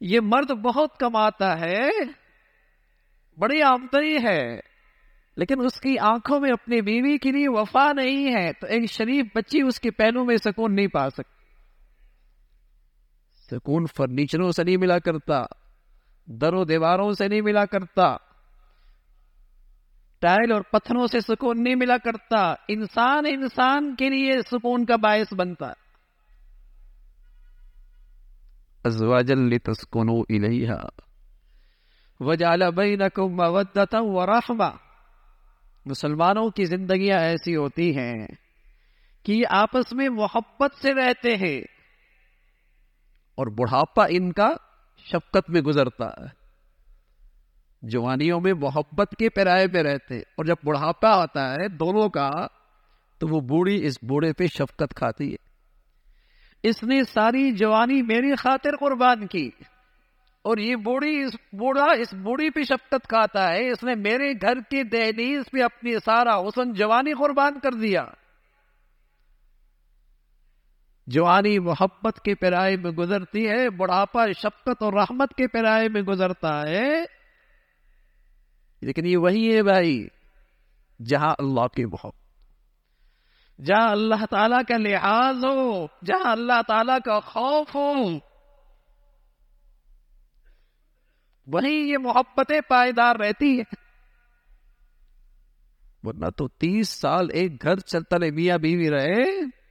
یہ 0.00 0.20
مرد 0.22 0.50
بہت 0.50 0.96
کماتا 0.98 1.60
ہے، 1.60 1.88
بڑی 3.38 3.62
آمدنی 3.62 4.16
ہے، 4.24 4.60
لیکن 5.36 5.60
اس 5.64 5.80
کی 5.80 5.98
آنکھوں 5.98 6.40
میں 6.40 6.50
اپنی 6.50 6.80
بیوی 6.80 7.18
کے 7.18 7.32
لیے 7.32 7.48
وفا 7.48 7.92
نہیں 7.92 8.34
ہے، 8.34 8.52
تو 8.52 8.66
ایک 8.66 8.90
شریف 8.90 9.26
بچی 9.34 9.62
اس 9.62 9.80
کے 9.80 9.90
پہلوں 9.90 10.24
میں 10.24 10.36
سکون 10.36 10.74
نہیں 10.74 10.86
پا 10.86 11.10
سکتی۔ 11.10 11.44
سکون 13.50 13.86
فرنیچروں 13.96 14.52
سے 14.52 14.64
نہیں 14.64 14.76
ملا 14.76 14.98
کرتا۔ 14.98 15.63
در 16.26 16.54
و 16.54 16.64
دیواروں 16.64 17.12
سے 17.12 17.28
نہیں 17.28 17.40
ملا 17.40 17.66
کرتا۔ 17.66 18.16
ٹائل 20.18 20.52
اور 20.52 20.60
پتھروں 20.60 21.06
سے 21.06 21.20
سکون 21.20 21.64
نہیں 21.64 21.74
ملا 21.74 21.96
کرتا۔ 21.96 22.54
انسان 22.68 23.24
انسان 23.26 23.96
کے 23.96 24.08
لیے 24.08 24.32
سکون 24.50 24.84
کا 24.84 24.96
باعث 24.96 25.34
بنتا۔ 25.34 25.66
ازواجا 28.84 29.34
لتسکنوا 29.34 30.24
الیہا۔ 30.28 30.82
وجعل 32.20 32.62
بینکم 32.76 33.36
مودتا 33.36 33.98
ورحمہ 34.00 34.76
مسلمانوں 35.86 36.50
کی 36.50 36.64
زندگیاں 36.64 37.18
ایسی 37.18 37.56
ہوتی 37.56 37.96
ہیں 37.96 38.26
کہ 39.22 39.42
آپس 39.50 39.92
میں 39.92 40.08
محبت 40.08 40.74
سے 40.82 40.94
رہتے 40.94 41.36
ہیں۔ 41.36 41.60
اور 43.34 43.46
بڑھاپا 43.46 44.04
ان 44.08 44.32
کا 44.32 44.48
شفقت 45.12 45.50
میں 45.50 45.60
گزرتا 45.60 46.06
ہے۔ 46.06 46.44
جوانیوں 47.82 48.40
میں 48.40 48.52
محبت 48.52 49.14
کے 49.18 49.28
پیرائے 49.28 49.68
پہ 49.68 49.78
رہتے 49.78 50.18
اور 50.18 50.44
جب 50.44 50.54
بڑھاپا 50.64 51.22
آتا 51.22 51.52
ہے 51.52 51.68
دونوں 51.68 52.08
کا، 52.08 52.30
تو 53.18 53.28
وہ 53.28 53.40
بوڑھی 53.40 53.86
اس 53.86 53.98
بوڑھے 54.02 54.32
پہ 54.32 54.46
شفقت 54.46 54.94
کھاتی 54.94 55.32
ہے۔ 55.32 55.54
اس 56.62 56.82
نے 56.82 57.04
ساری 57.04 57.52
جوانی 57.52 58.02
میری 58.02 58.34
خاطر 58.34 58.76
قربان 58.76 59.26
کی۔ 59.26 59.50
اور 60.42 60.58
یہ 60.58 60.76
بوڑھی 60.76 61.22
اس 61.22 61.34
بوڑھا 61.34 61.84
اس 61.84 62.14
بوڑھی 62.14 62.50
پہ 62.50 62.62
شفقت 62.62 63.08
کھاتا 63.08 63.52
ہے۔ 63.52 63.70
اس 63.70 63.84
نے 63.84 63.94
میرے 63.94 64.32
گھر 64.32 64.54
کی 64.70 64.82
دہلیز 64.82 65.42
پہ 65.52 65.62
اپنی 65.62 65.92
سارا 66.04 66.38
حسن 66.38 66.72
جوانی 66.72 67.12
قربان 67.12 67.60
کر 67.62 67.72
دیا۔ 67.72 68.04
جوانی 71.06 71.58
محبت 71.58 72.20
کے 72.20 72.34
پیرائے 72.34 72.76
میں 72.76 72.90
گزرتی 72.90 73.48
ہے، 73.48 73.70
بڑھاپا 73.70 74.26
شفقت 74.26 74.82
اور 74.82 74.92
رحمت 74.92 75.34
کے 75.34 75.46
پیرائے 75.46 75.88
میں 75.88 76.02
گزرتا 76.02 76.62
ہے۔ 76.62 77.02
لیکن 78.80 79.06
یہ 79.06 79.16
وہی 79.16 79.56
ہے 79.56 79.62
بھائی، 79.62 80.08
جہاں 81.04 81.34
اللہ 81.38 81.66
کی 81.66 81.84
محبت۔ 81.84 82.24
جہاں 83.60 83.90
اللہ 83.90 84.24
تعالی 84.30 84.64
کا 84.68 84.76
لحاظ 84.76 85.44
ہو، 85.44 85.86
جہاں 86.04 86.32
اللہ 86.32 86.62
تعالی 86.68 87.00
کا 87.04 87.20
خوف 87.20 87.74
ہو۔ 87.74 87.92
وہی 91.46 91.90
یہ 91.90 91.98
محبتیں 91.98 92.60
پائیدار 92.68 93.16
رہتی 93.16 93.58
ہے 93.58 93.62
ورنہ 96.02 96.26
تو 96.36 96.48
تیس 96.48 96.88
سال 96.88 97.28
ایک 97.32 97.62
گھر 97.62 97.76
چلتا 97.76 98.18
رہے 98.18 98.30
میاں 98.30 98.58
بیوی 98.58 98.90
رہے۔ 98.90 99.63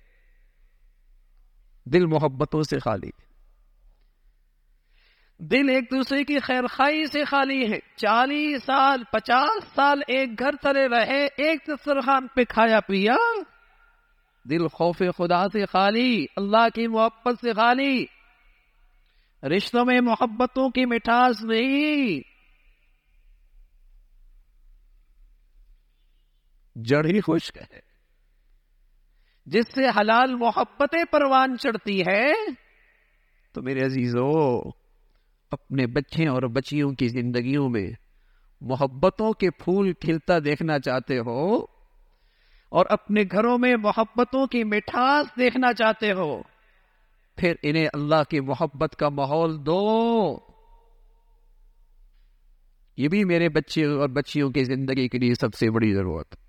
دل 1.85 2.05
محبتوں 2.05 2.63
سے 2.63 2.79
خالی۔ 2.79 3.09
دل 5.39 5.69
ایک 5.69 5.91
دوسرے 5.91 6.23
کی 6.23 6.39
خیر 6.39 6.67
خائی 6.67 7.05
سے 7.05 7.23
خالی 7.25 7.73
ہے۔ 7.73 7.79
چالیس 7.95 8.63
سال، 8.63 9.03
پچاس 9.11 9.63
سال 9.75 10.01
ایک 10.07 10.39
گھر 10.39 10.51
تلے 10.61 10.87
رہے، 10.87 11.25
ایک 11.25 11.59
دسترخوان 11.67 12.27
پہ 12.27 12.43
کھایا 12.43 12.79
پیا۔ 12.79 13.15
دل 14.49 14.67
خوف 14.67 14.97
خدا 15.17 15.47
سے 15.47 15.65
خالی، 15.65 16.25
اللہ 16.35 16.69
کی 16.75 16.87
محبت 16.87 17.33
سے 17.41 17.53
خالی۔ 17.53 18.05
رشتوں 19.43 19.85
میں 19.85 20.01
محبتوں 20.01 20.69
کی 20.69 20.85
مٹھاس 20.85 21.43
نہیں۔ 21.43 22.33
جڑ 26.75 27.05
ہی 27.05 27.21
خشک 27.21 27.57
ہے 27.57 27.92
جس 29.45 29.65
سے 29.75 29.85
حلال 29.85 30.35
محبتیں 30.35 31.03
پروان 31.11 31.57
چڑھتی 31.57 32.01
ہے 32.01 32.31
تو 33.53 33.61
میرے 33.61 33.85
عزیزو، 33.85 34.59
اپنے 35.51 35.87
بچے 35.87 36.27
اور 36.27 36.43
بچیوں 36.43 36.91
کی 36.91 37.07
زندگیوں 37.07 37.69
میں 37.69 37.91
محبتوں 38.61 39.31
کے 39.31 39.49
پھول 39.51 39.93
کھلتا 39.93 40.39
دیکھنا 40.45 40.79
چاہتے 40.79 41.19
ہو 41.19 41.55
اور 42.69 42.85
اپنے 42.89 43.23
گھروں 43.23 43.57
میں 43.57 43.75
محبتوں 43.75 44.47
کی 44.47 44.63
مٹھاس 44.63 45.27
دیکھنا 45.39 45.73
چاہتے 45.73 46.11
ہو، 46.11 46.41
پھر 47.37 47.53
انہیں 47.63 47.87
اللہ 47.93 48.23
کی 48.29 48.39
محبت 48.39 48.95
کا 48.95 49.09
ماحول 49.09 49.65
دو۔ 49.65 50.39
یہ 52.97 53.07
بھی 53.07 53.23
میرے 53.23 53.49
بچے 53.49 53.85
اور 53.85 54.09
بچیوں 54.09 54.49
کی 54.49 54.63
زندگی 54.63 55.07
کے 55.07 55.17
لیے 55.17 55.33
سب 55.33 55.53
سے 55.53 55.69
بڑی 55.69 55.93
ضرورت۔ 55.93 56.42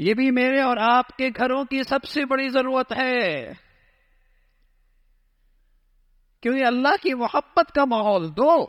یہ 0.00 0.14
بھی 0.14 0.30
میرے 0.30 0.60
اور 0.60 0.76
آپ 0.76 1.08
کے 1.08 1.28
گھروں 1.28 1.64
کی 1.64 1.82
سب 1.82 2.04
سے 2.04 2.24
بڑی 2.24 2.48
ضرورت 2.48 2.92
ہے۔ 2.92 3.52
کیونکہ 6.40 6.64
اللہ 6.64 6.96
کی 7.02 7.14
محبت 7.14 7.72
کا 7.72 7.84
ماحول 7.84 8.28
دو۔ 8.28 8.66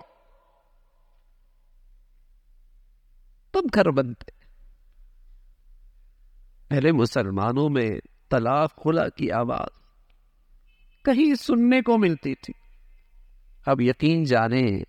تم 3.52 3.60
گھر 3.74 3.92
بنتے۔ 3.92 4.32
پہلے 6.70 6.92
مسلمانوں 6.92 7.70
میں 7.70 7.90
طلاق 8.30 8.84
خلا 8.84 9.10
کی 9.10 9.32
آواز 9.32 9.82
کہیں 11.06 11.36
سننے 11.36 11.82
کو 11.82 11.98
ملتی 11.98 12.36
تھی۔ 12.36 12.54
اب 13.66 13.82
یقین 13.82 14.24
جانے 14.24 14.84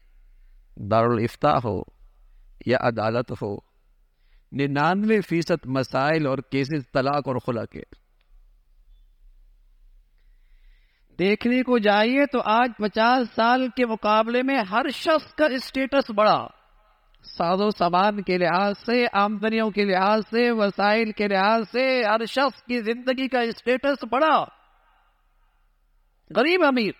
دارالفتہ 0.77 1.59
ہو 1.65 1.83
یا 2.67 2.79
عدالت 2.81 3.33
ہو 3.43 3.72
ننانوے 4.52 5.21
فیصد 5.21 5.66
مسائل 5.66 6.26
اور 6.26 6.38
کیسز 6.38 6.92
طلاق 6.92 7.28
اور 7.28 7.37
خلا 7.37 7.64
کے۔ 7.64 7.82
دیکھنے 11.18 11.62
کو 11.62 11.78
جائیے 11.78 12.26
تو 12.26 12.40
آج 12.44 12.71
پچاس 12.78 13.28
سال 13.35 13.68
کے 13.76 13.87
مقابلے 13.87 14.42
میں 14.42 14.59
ہر 14.71 14.88
شخص 14.88 15.35
کا 15.35 15.47
اسٹیٹس 15.47 16.11
بڑا۔ 16.11 16.47
ساز 17.25 17.61
و 17.61 17.71
سامان 17.71 18.23
کے 18.23 18.38
لحاظ 18.38 18.75
سے، 18.87 19.04
آمدنیوں 19.12 19.71
کے 19.71 19.85
لحاظ 19.85 20.21
سے، 20.30 20.50
وسائل 20.50 21.12
کے 21.12 21.28
لحاظ 21.28 21.62
سے 21.73 22.02
ہر 22.04 22.25
شخص 22.25 22.62
کی 22.62 22.80
زندگی 22.80 23.28
کا 23.28 23.40
اسٹیٹس 23.40 24.04
بڑا۔ 24.11 24.44
غریب 26.37 26.64
امیر، 26.64 26.92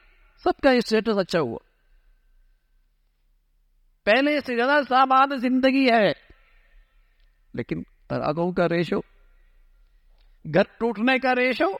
سب 0.44 0.61
کا 0.62 0.71
اسٹیٹس 0.71 1.18
اچھا 1.18 1.40
ہوا۔ 1.40 1.59
پہلے 4.04 4.40
سے 4.40 4.56
زیادہ 4.56 4.80
سامان 4.88 5.37
زندگی 5.37 5.90
ہے۔ 5.90 6.32
لیکن 7.54 7.82
طلاقوں 8.09 8.52
کا 8.52 8.68
ریشو 8.68 8.99
گھر 10.54 10.62
ٹوٹنے 10.62 11.18
کا 11.18 11.35
ریشو 11.35 11.76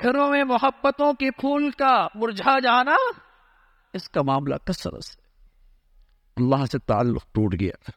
گھروں 0.00 0.30
میں 0.30 0.44
محبتوں 0.44 1.12
کے 1.12 1.30
پھول 1.30 1.70
کا 1.70 2.06
مرجھا 2.14 2.58
جانا، 2.58 2.94
اس 3.92 4.08
کا 4.08 4.22
معاملہ 4.22 4.54
کثرت 4.54 5.04
سے 5.04 5.22
اللہ 6.36 6.64
سے 6.64 6.78
تعلق 6.78 7.24
ٹوٹ 7.24 7.54
گیا۔ 7.60 7.90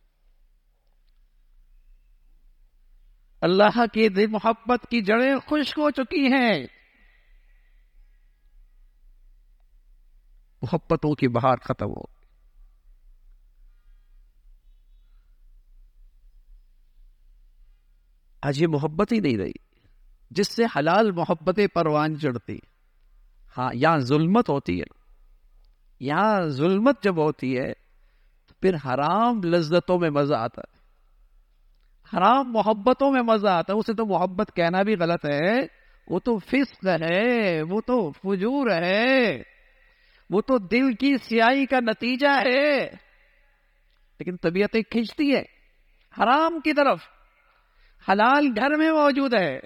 اللہ 3.42 3.86
کی 3.94 4.10
دل 4.10 4.28
محبت 4.28 4.88
کی 4.90 5.02
جڑیں 5.02 5.36
خشک 5.36 5.80
ہو 5.80 5.90
چکی 5.90 6.26
ہیں۔ 6.26 6.68
محبتوں 10.62 11.16
کی 11.16 11.28
بہار 11.28 11.58
ختم 11.58 11.86
ہو۔ 11.86 12.15
آج 18.42 18.62
یہ 18.62 18.68
محبت 18.68 19.14
ہی 19.14 19.20
نہیں 19.20 19.38
رہی۔ 19.38 19.52
جس 20.32 20.56
سے 20.56 20.64
حلال 20.76 21.12
محبتیں 21.12 21.68
پروان 21.68 22.20
چڑھتی 22.20 22.58
ہاں 23.58 23.70
یہاں 23.74 23.98
ظلمت 23.98 24.50
ہوتی 24.50 24.80
ہے۔ 24.80 25.06
یہاں 26.00 26.42
ظلمت 26.48 27.04
جب 27.04 27.18
ہوتی 27.18 27.58
ہے، 27.58 27.74
تو 28.48 28.54
پھر 28.62 28.76
حرام 28.76 29.44
لذتوں 29.44 30.00
میں 30.00 30.10
مزہ 30.10 30.34
آتا 30.34 30.62
ہے۔ 30.62 30.76
حرام 32.18 32.52
محبتوں 32.52 33.12
میں 33.12 33.22
مزہ 33.22 33.48
آتا 33.48 33.74
ہے۔ 33.74 33.78
اسے 33.78 33.94
تو 33.94 34.06
محبت 34.06 34.52
کہنا 34.56 34.82
بھی 34.82 34.96
غلط 35.00 35.26
ہے۔ 35.26 35.62
وہ 36.08 36.20
تو 36.20 36.38
فسق 36.38 36.88
ہے، 36.88 37.62
وہ 37.62 37.82
تو 37.82 38.12
فجور 38.12 38.72
ہے۔ 38.72 39.42
وہ 40.30 40.42
تو 40.42 40.58
دل 40.58 40.94
کی 40.94 41.18
سیاہی 41.18 41.66
کا 41.66 41.80
نتیجہ 41.80 42.42
ہے۔ 42.46 42.80
لیکن 44.20 44.38
طبیعتیں 44.38 44.82
کھینچتی 44.82 45.36
ہے 45.36 45.44
حرام 46.18 46.60
کی 46.60 46.74
طرف۔ 46.74 47.15
حلال 48.10 48.48
گھر 48.56 48.70
میں 48.78 48.92
موجود 48.92 49.34
ہے۔ 49.34 49.60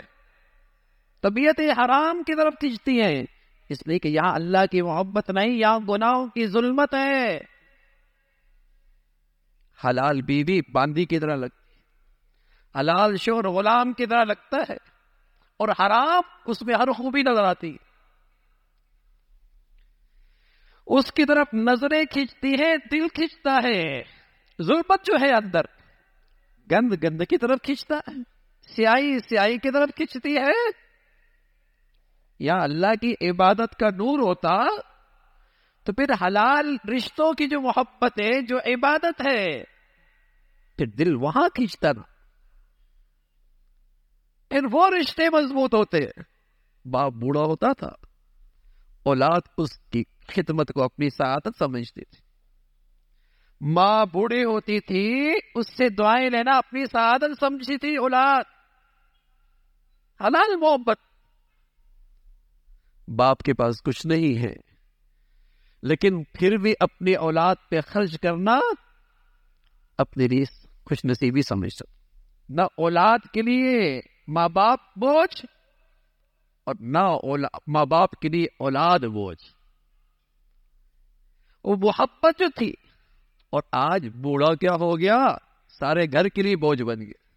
طبیعت 1.22 1.60
حرام 1.60 2.24
کی 2.24 2.36
طرف 2.36 2.54
کھینچتی 2.60 3.02
ہیں۔ 3.02 3.24
اس 3.70 3.88
لیے 3.88 4.00
کہ 4.00 4.08
یہاں 4.08 4.34
اللہ 4.34 4.66
کی 4.72 4.82
محبت 4.82 5.30
نہیں، 5.30 5.50
یہاں 5.50 5.80
گناہوں 5.80 6.28
کی 6.28 6.48
ظلمت 6.48 6.94
ہے۔ 6.94 7.40
حلال 9.86 10.22
بیوی 10.22 10.62
باندی 10.72 11.06
کی 11.06 11.20
طرح 11.20 11.36
لگتی 11.36 11.60
حلال 12.80 13.18
شور 13.18 13.44
غلام 13.44 13.94
کی 13.94 14.06
طرح 14.06 14.24
لگتا 14.24 14.58
ہے۔ 14.70 14.78
اور 15.58 15.70
حرام 15.70 16.22
اس 16.46 16.62
میں 16.62 16.76
ہر 16.76 16.92
خوبی 16.92 17.22
نظر 17.22 17.44
آتی 17.44 17.78
اس 20.88 21.12
کی 21.12 21.26
طرف 21.26 21.48
نظریں 21.54 22.06
کھینچتی 22.06 22.54
ہے 22.54 22.78
دل 22.78 23.08
کھینچتا 23.08 23.60
ہے۔ 23.64 24.04
ظلمت 24.62 25.06
جو 25.06 25.14
ہے 25.22 25.32
اندر۔ 25.32 25.62
گند 26.72 27.04
گند 27.04 27.22
کی 27.30 27.38
طرف 27.38 27.58
کھینچتا 27.64 27.96
ہے۔ 27.96 28.14
سیاہی 28.76 29.20
سیاہی 29.20 29.58
کی 29.58 29.72
طرف 29.72 29.90
کھینچتی 29.96 30.38
ہے۔ 30.38 30.90
یا 32.40 32.54
اللہ 32.62 32.96
کی 33.02 33.30
عبادت 33.30 33.76
کا 33.80 33.90
نور 33.90 34.20
ہوتا، 34.20 34.82
تو 35.84 35.94
پھر 35.94 36.06
حلال 36.22 36.78
رشتوں 36.96 37.34
کی 37.34 37.48
جو 37.48 37.62
محبت 37.62 38.22
ہے، 38.22 38.42
جو 38.42 38.58
عبادت 38.58 39.22
ہے، 39.28 39.64
پھر 40.78 40.86
دل 40.86 41.16
وہاں 41.16 41.50
کھینچتا 41.56 41.92
نا۔ 41.92 42.02
پھر 44.50 44.60
وہ 44.72 44.90
رشتے 45.00 45.30
مضبوط 45.30 45.74
ہوتے۔ 45.74 46.00
باپ 46.86 47.12
بوڑھا 47.12 47.42
ہوتا 47.42 47.74
تھا۔ 47.74 47.90
اولاد 49.04 49.42
اس 49.58 49.80
کی 49.80 50.04
خدمت 50.28 50.72
کو 50.74 50.84
اپنی 50.84 51.10
سعادت 51.10 51.58
سمجھتی 51.60 52.02
تھی۔ 52.06 52.29
ماں 53.62 54.06
بوڑھی 54.06 54.44
ہوتی 54.44 54.80
تھی، 54.80 55.34
اس 55.56 55.78
سے 55.78 55.90
دعائیں 55.90 56.30
لینا 56.30 56.58
اپنی 56.58 56.86
سعادت 56.86 57.40
سمجھتی 57.40 57.78
تھی 57.78 57.98
اولاد۔ 57.98 58.44
حلال 60.22 60.56
محبت۔ 60.56 60.98
باپ 63.08 63.40
کے 63.40 63.54
پاس 63.54 63.82
کچھ 63.82 64.08
نہیں 64.08 64.44
ہے، 64.44 64.54
لیکن 65.84 66.24
پھر 66.24 66.58
بھی 66.58 66.74
اپنی 66.80 67.14
اولاد 67.14 67.56
پہ 67.72 67.82
خرچ 67.82 68.20
کرنا 68.20 68.60
اپنی 69.98 70.28
لیے 70.28 70.44
خوش 70.86 71.06
نصیبی 71.06 71.42
سمجھ 71.42 71.74
سکتا 71.74 72.00
نہ 72.50 72.62
اولاد 72.62 73.20
کے 73.34 73.42
لیے 73.42 74.02
ماں 74.28 74.50
باپ 74.50 74.80
بوجھ 74.96 75.46
اور 76.64 76.76
نہ 76.80 77.48
ماں 77.68 77.86
باپ 77.86 78.12
کے 78.12 78.30
لیے 78.30 78.46
اولاد 78.60 79.00
بوجھ۔ 79.00 79.44
وہ 81.64 81.76
محبت 81.76 82.40
جو 82.40 82.46
تھی 82.56 82.74
اور 83.50 83.62
آج 83.72 84.08
بوڑھا 84.08 84.56
کیا 84.56 84.74
ہو 84.80 85.00
گیا؟ 85.00 85.28
سارے 85.80 86.06
گھر 86.06 86.28
کے 86.28 86.42
لیے 86.42 86.56
بوجھ 86.56 86.84
بن 86.84 87.02
گیا۔ 87.02 87.30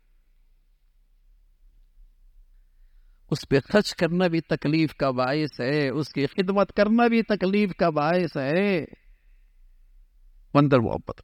اس 3.30 3.48
پہ 3.48 3.60
خرچ 3.60 3.94
کرنا 3.94 4.26
بھی 4.26 4.40
تکلیف 4.40 4.94
کا 4.94 5.10
باعث 5.10 5.60
ہے، 5.60 5.88
اس 5.88 6.08
کی 6.08 6.26
خدمت 6.26 6.72
کرنا 6.72 7.06
بھی 7.06 7.22
تکلیف 7.22 7.74
کا 7.74 7.90
باعث 7.90 8.36
ہے۔ 8.36 8.84
مندر 10.54 10.78
محبت۔ 10.78 11.22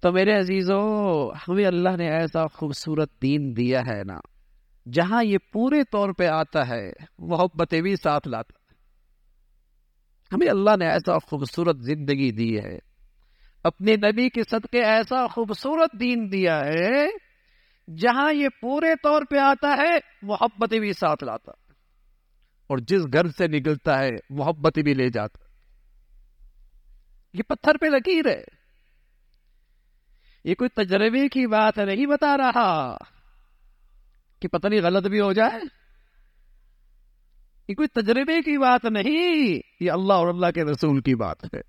تو 0.00 0.12
میرے 0.12 0.38
عزیزوں 0.38 1.30
ہمیں 1.48 1.66
اللہ 1.66 1.96
نے 1.96 2.10
ایسا 2.10 2.46
خوبصورت 2.46 3.22
دین 3.22 3.56
دیا 3.56 3.80
ہے 3.80 4.04
نا، 4.04 4.18
جہاں 4.92 5.24
یہ 5.24 5.38
پورے 5.52 5.84
طور 5.92 6.12
پہ 6.18 6.26
آتا 6.26 6.68
ہے، 6.68 6.92
محبتیں 7.18 7.80
بھی 7.80 7.96
ساتھ 7.96 8.28
لاتا۔ 8.28 8.61
ہمیں 10.32 10.48
اللہ 10.48 10.76
نے 10.78 10.86
ایسا 10.86 11.18
خوبصورت 11.18 11.76
زندگی 11.80 12.30
دی 12.30 12.58
ہے۔ 12.58 12.78
اپنے 13.64 13.96
نبی 13.96 14.28
کے 14.28 14.42
صدقے 14.50 14.84
ایسا 14.84 15.26
خوبصورت 15.26 16.00
دین 16.00 16.32
دیا 16.32 16.58
ہے، 16.58 17.06
جہاں 17.96 18.32
یہ 18.32 18.48
پورے 18.60 18.94
طور 19.02 19.22
پہ 19.30 19.36
آتا 19.36 19.68
ہے 19.68 19.98
محبت 20.22 20.74
بھی 20.74 20.92
ساتھ 20.92 21.24
لاتا۔ 21.24 21.52
اور 22.66 22.78
جس 22.78 23.02
گھر 23.12 23.28
سے 23.28 23.46
نکلتا 23.46 23.98
ہے 23.98 24.10
محبت 24.30 24.78
بھی 24.78 24.94
لے 24.94 25.08
جاتا۔ 25.08 25.44
یہ 27.34 27.42
پتھر 27.42 27.76
پہ 27.80 27.86
لکیر 27.86 28.26
ہے۔ 28.26 28.42
یہ 30.44 30.54
کوئی 30.54 30.84
تجربے 30.84 31.28
کی 31.28 31.46
بات 31.46 31.78
نہیں 31.78 32.06
بتا 32.06 32.36
رہا 32.36 32.96
کہ 34.40 34.48
پتہ 34.48 34.68
نہیں 34.68 34.80
غلط 34.80 35.06
بھی 35.06 35.20
ہو 35.20 35.32
جائے۔ 35.32 35.81
یہ 37.72 37.74
کوئی 37.74 37.88
تجربے 37.88 38.40
کی 38.40 38.58
بات 38.58 38.84
نہیں، 38.84 39.60
یہ 39.80 39.90
اللہ 39.90 40.12
اور 40.12 40.28
اللہ 40.28 40.46
کے 40.46 40.64
رسول 40.64 41.00
کی 41.00 41.14
بات 41.14 41.44
ہے۔ 41.44 41.60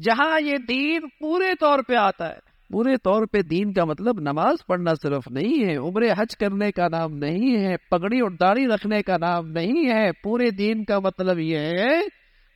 جہاں 0.00 0.40
یہ 0.40 0.58
دین 0.68 1.00
پورے 1.20 1.54
طور 1.60 1.78
پہ 1.88 1.94
آتا 1.94 2.28
ہے، 2.28 2.38
پورے 2.70 2.96
طور 2.96 3.26
پہ 3.26 3.42
دین 3.42 3.72
کا 3.72 3.84
مطلب 3.84 4.20
نماز 4.20 4.66
پڑھنا 4.66 4.90
صرف 5.02 5.28
نہیں 5.30 5.64
ہے 5.64 5.76
عمر 5.76 6.02
حج 6.18 6.36
کرنے 6.36 6.72
کا 6.72 6.88
نام 6.88 7.16
نہیں 7.16 7.66
ہے، 7.66 7.76
پگڑی 7.76 8.20
اور 8.20 8.30
داڑھی 8.30 8.66
رکھنے 8.66 9.02
کا 9.02 9.16
نام 9.16 9.48
نہیں 9.48 9.90
ہے۔ 9.90 10.12
پورے 10.22 10.50
دین 10.50 10.84
کا 10.84 10.98
مطلب 10.98 11.38
یہ 11.38 11.58
ہے، 11.58 11.98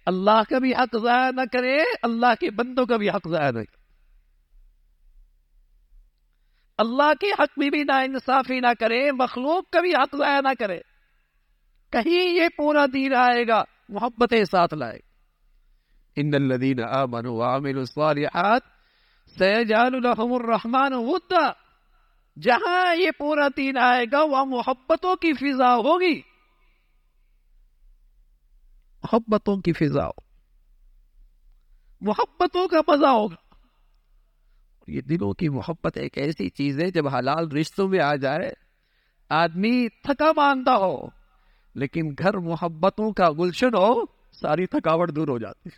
اللہ 0.07 0.42
کا 0.50 0.59
بھی 0.59 0.74
حق 0.74 0.96
ضائع 1.02 1.31
نہ 1.31 1.40
کرے، 1.52 1.76
اللہ 2.02 2.35
کے 2.40 2.50
بندوں 2.50 2.87
کا 2.87 2.96
بھی 2.96 3.09
حق 3.09 3.29
ضائع 3.29 3.50
نہ 3.50 3.59
کرے۔ 3.59 3.85
اللہ 6.79 7.12
کے 7.20 7.26
حق 7.26 7.59
میں 7.59 7.70
بھی 7.70 7.83
نا 7.83 7.98
انصافی 7.98 8.61
نہ 8.61 8.72
کرے، 8.81 9.12
مخلوق 9.12 9.70
کا 9.70 9.81
بھی 9.81 9.90
حق 9.90 10.16
ضائع 10.16 10.40
نہ 10.40 10.52
کرے۔ 10.59 10.81
کہیں 11.96 12.35
یہ 12.35 12.48
پورا 12.56 12.87
دین 12.92 13.14
آئے 13.14 13.48
گا 13.48 13.64
محبت 13.88 14.35
ساتھ 14.50 14.74
لائے۔ 14.74 14.98
ان 16.16 16.30
الذين 16.35 16.80
امنوا 16.82 17.32
وعملوا 17.32 17.80
الصالحات 17.80 18.62
سيجعل 19.38 19.92
لهم 19.92 20.32
الرحمن 20.32 20.92
ودا۔ 20.92 21.52
جہاں 22.42 22.96
یہ 22.96 23.11
پورا 23.18 23.48
دین 23.56 23.78
آئے 23.78 24.04
گا، 24.12 24.22
وہاں 24.22 24.44
محبتوں 24.44 25.16
کی 25.16 25.32
فضا 25.32 25.76
ہوگی۔ 25.76 26.20
محبتوں 29.02 29.56
کی 29.56 29.72
فضا 29.72 30.06
ہو۔ 30.06 30.20
محبتوں 32.00 32.68
کا 32.68 32.92
مزہ 32.92 33.06
ہوگا۔ 33.06 33.54
یہ 34.87 35.00
دلوں 35.00 35.32
کی 35.32 35.48
محبت 35.48 35.98
ایک 35.98 36.18
ایسی 36.18 36.48
چیز 36.48 36.80
ہے، 36.80 36.90
جب 36.90 37.09
حلال 37.09 37.50
رشتوں 37.50 37.88
میں 37.88 38.00
آ 38.00 38.14
جائے، 38.14 38.52
آدمی 39.28 39.88
تھکا 39.88 40.32
مانتا 40.37 40.76
ہو۔ 40.76 41.25
لیکن 41.76 42.14
گھر 42.18 42.34
محبتوں 42.34 43.12
کا 43.12 43.30
گلشن 43.30 43.74
ہو 43.74 44.04
ساری 44.32 44.66
تھکاوٹ 44.66 45.16
دور 45.16 45.28
ہو 45.28 45.38
جاتی 45.38 45.68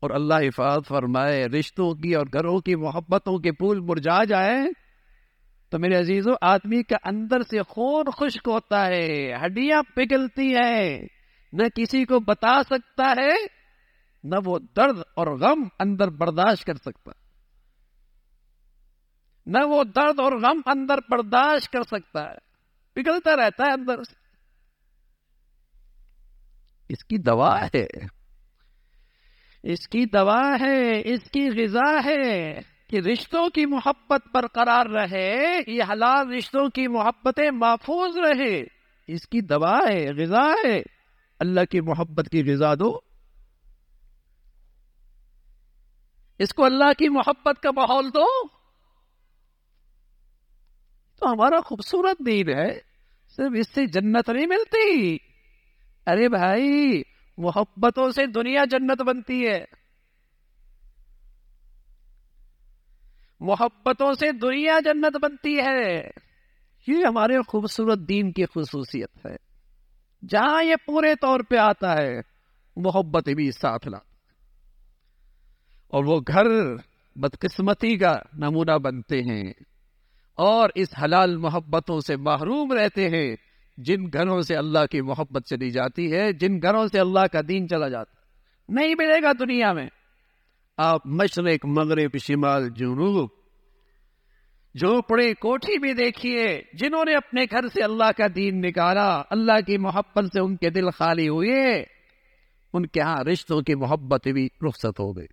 اور 0.00 0.10
اللہ 0.10 0.34
حفاظ 0.34 0.88
فرمائے، 0.88 1.46
رشتوں 1.46 1.94
کی 1.94 2.14
اور 2.14 2.26
گھروں 2.32 2.58
کی 2.58 2.74
محبتوں 2.74 3.38
کے 3.38 3.52
پھول 3.52 3.80
مرجا 3.80 4.24
جائے 4.24 4.56
تو 5.70 5.78
میرے 5.78 5.96
عزیزوں 5.96 6.34
آدمی 6.40 6.82
کا 6.82 6.96
اندر 7.04 7.40
سے 7.40 7.62
خون 7.62 8.04
خشک 8.18 8.48
ہوتا 8.48 8.86
ہے، 8.86 9.34
ہڈیاں 9.34 9.82
پگلتی 9.96 10.54
ہیں۔ 10.54 11.06
نہ 11.52 11.62
کسی 11.74 12.04
کو 12.04 12.20
بتا 12.20 12.62
سکتا 12.62 13.14
ہے، 13.22 13.46
نہ 14.24 14.34
وہ 14.44 14.58
درد 14.76 14.98
اور 15.16 15.26
غم 15.26 15.64
اندر 15.78 16.08
برداشت 16.08 16.64
کر 16.64 16.74
سکتا۔ 16.74 17.10
نہ 19.46 19.58
وہ 19.66 19.84
درد 19.84 20.20
اور 20.20 20.32
غم 20.32 20.60
اندر 20.66 20.98
برداشت 21.10 21.72
کر 21.72 21.82
سکتا 21.82 22.30
ہے۔ 22.30 22.50
پگھلتا 22.92 23.36
رہتا 23.36 23.64
ہے 23.64 23.72
اندر 23.72 24.02
سے۔ 24.02 24.29
اس 26.90 27.04
کی 27.04 27.18
دوا 27.18 27.64
ہے۔ 27.74 27.86
اس 29.62 29.88
کی 29.88 30.04
دوا 30.04 30.56
ہے، 30.60 31.14
اس 31.14 31.30
کی 31.30 31.48
غذا 31.48 32.04
ہے 32.04 32.60
کہ 32.88 32.96
رشتوں 32.96 33.48
کی 33.48 33.66
محبت 33.66 34.28
برقرار 34.34 34.86
رہے، 34.86 35.58
یہ 35.66 35.82
حلال 35.90 36.32
رشتوں 36.32 36.68
کی 36.68 36.88
محبتیں 36.88 37.50
محفوظ 37.50 38.16
رہے۔ 38.16 38.64
اس 39.06 39.28
کی 39.28 39.40
دوا 39.40 39.78
ہے، 39.92 40.12
غذا 40.12 40.68
ہے۔ 40.68 40.82
اللہ 41.38 41.64
کی 41.70 41.80
محبت 41.80 42.28
کی 42.30 42.52
غذا 42.52 42.74
دو۔ 42.74 42.98
اس 46.38 46.54
کو 46.54 46.64
اللہ 46.64 46.92
کی 46.98 47.08
محبت 47.08 47.62
کا 47.62 47.70
ماحول 47.76 48.08
دو۔ 48.08 48.48
تو 51.20 51.32
ہمارا 51.32 51.60
خوبصورت 51.64 52.18
دین 52.26 52.48
ہے، 52.48 52.80
صرف 53.36 53.52
اس 53.54 53.68
سے 53.74 53.86
جنت 53.86 54.28
نہیں 54.28 54.46
ملتی۔ 54.46 55.29
ارے 56.06 56.28
بھائی، 56.28 57.02
محبتوں 57.38 58.10
سے 58.10 58.26
دنیا 58.26 58.64
جنت 58.70 59.02
بنتی 59.02 59.46
ہے۔ 59.48 59.64
محبتوں 63.40 64.12
سے 64.12 64.32
دنیا 64.32 64.78
جنت 64.84 65.16
بنتی 65.22 65.58
ہے۔ 65.58 66.10
یہ 66.86 67.04
ہمارے 67.06 67.34
خوبصورت 67.48 67.98
دین 68.08 68.32
کی 68.32 68.44
خصوصیت 68.44 69.26
ہے۔ 69.26 69.36
جہاں 70.28 70.62
یہ 70.62 70.74
پورے 70.86 71.14
طور 71.20 71.40
پہ 71.50 71.56
آتا 71.56 71.92
ہے، 71.98 72.20
محبت 72.76 73.28
بھی 73.28 73.50
ساتھ 73.50 73.88
لاتا 73.88 74.10
اور 75.88 76.04
وہ 76.04 76.20
گھر 76.28 76.74
بدقسمتی 77.16 77.96
کا 77.96 78.16
نمونہ 78.32 78.78
بنتے 78.78 79.20
ہیں۔ 79.20 79.52
اور 80.34 80.70
اس 80.74 80.88
حلال 81.02 81.36
محبتوں 81.36 82.00
سے 82.00 82.16
محروم 82.16 82.72
رہتے 82.72 83.08
ہیں۔ 83.08 83.49
جن 83.82 84.04
گھروں 84.06 84.40
سے 84.40 84.56
اللہ 84.56 84.86
کی 84.90 85.00
محبت 85.00 85.46
چلی 85.46 85.70
جاتی 85.70 86.12
ہے، 86.12 86.32
جن 86.32 86.58
گھروں 86.58 86.86
سے 86.86 87.00
اللہ 87.00 87.26
کا 87.32 87.40
دین 87.48 87.68
چلا 87.68 87.88
جاتا 87.88 88.20
نہیں 88.68 88.94
ملے 88.98 89.22
گا 89.22 89.32
دنیا 89.32 89.72
میں۔ 89.72 89.88
آپ 90.76 91.06
مشرق، 91.06 91.66
مغرب، 91.66 92.16
شمال، 92.18 92.68
جنوب 92.68 93.30
جھوپڑے 94.74 95.34
کوٹھی 95.34 95.78
بھی 95.78 95.92
دیکھیے، 95.92 96.62
جنہوں 96.72 97.04
نے 97.04 97.14
اپنے 97.14 97.44
گھر 97.44 97.66
سے 97.66 97.82
اللہ 97.82 98.10
کا 98.16 98.26
دین 98.36 98.60
نکالا، 98.60 99.22
اللہ 99.30 99.60
کی 99.66 99.78
محبت 99.78 100.24
سے 100.24 100.40
ان 100.40 100.56
کے 100.56 100.70
دل 100.70 100.90
خالی 100.90 101.28
ہوئے، 101.28 101.84
ان 102.72 102.86
کے 102.86 103.00
ہاں 103.00 103.24
رشتوں 103.32 103.60
کی 103.60 103.74
محبت 103.74 104.28
بھی 104.28 104.48
رخصت 104.68 105.00
ہو 105.00 105.16
گئی۔ 105.16 105.26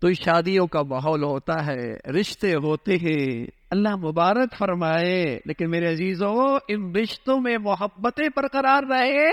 تو 0.00 0.12
شادیوں 0.12 0.66
کا 0.66 0.82
ماحول 0.82 1.22
ہوتا 1.22 1.66
ہے، 1.66 2.10
رشتے 2.20 2.54
ہوتے 2.54 2.92
ہیں 2.92 3.46
اللہ 3.72 3.96
مبارک 3.96 4.54
فرمائے، 4.58 5.38
لیکن 5.44 5.70
میرے 5.70 5.92
عزیزوں 5.92 6.58
ان 6.68 6.96
رشتوں 6.96 7.40
میں 7.40 7.58
محبتیں 7.58 8.28
برقرار 8.36 8.82
رہے۔ 8.90 9.30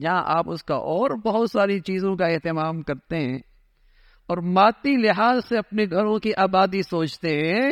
جہاں 0.00 0.22
آپ 0.24 0.44
اس 0.50 0.64
کا 0.64 0.74
اور 0.74 1.10
بہت 1.10 1.50
ساری 1.50 1.80
چیزوں 1.80 2.16
کا 2.16 2.26
اہتمام 2.26 2.82
کرتے 2.82 3.16
ہیں 3.16 3.38
اور 4.26 4.38
ماتی 4.38 4.96
لحاظ 4.96 5.44
سے 5.48 5.58
اپنے 5.58 5.84
گھروں 5.84 6.18
کی 6.18 6.34
آبادی 6.36 6.82
سوچتے 6.82 7.28
ہیں۔ 7.28 7.70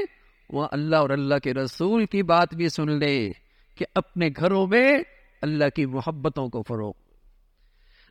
وہ 0.51 0.66
اللہ 0.73 0.97
اور 0.97 1.11
اللہ 1.11 1.38
کے 1.38 1.55
رسول 1.55 2.07
کی 2.07 2.23
بات 2.23 2.55
بھی 2.55 2.68
سن 2.68 2.99
لے 2.99 3.31
کہ 3.77 3.85
اپنے 3.95 4.29
گھروں 4.29 4.66
میں 4.66 4.99
اللہ 5.42 5.68
کی 5.77 5.87
محبتوں 5.87 6.49
کو 6.49 6.62
فروغ۔ 6.62 6.92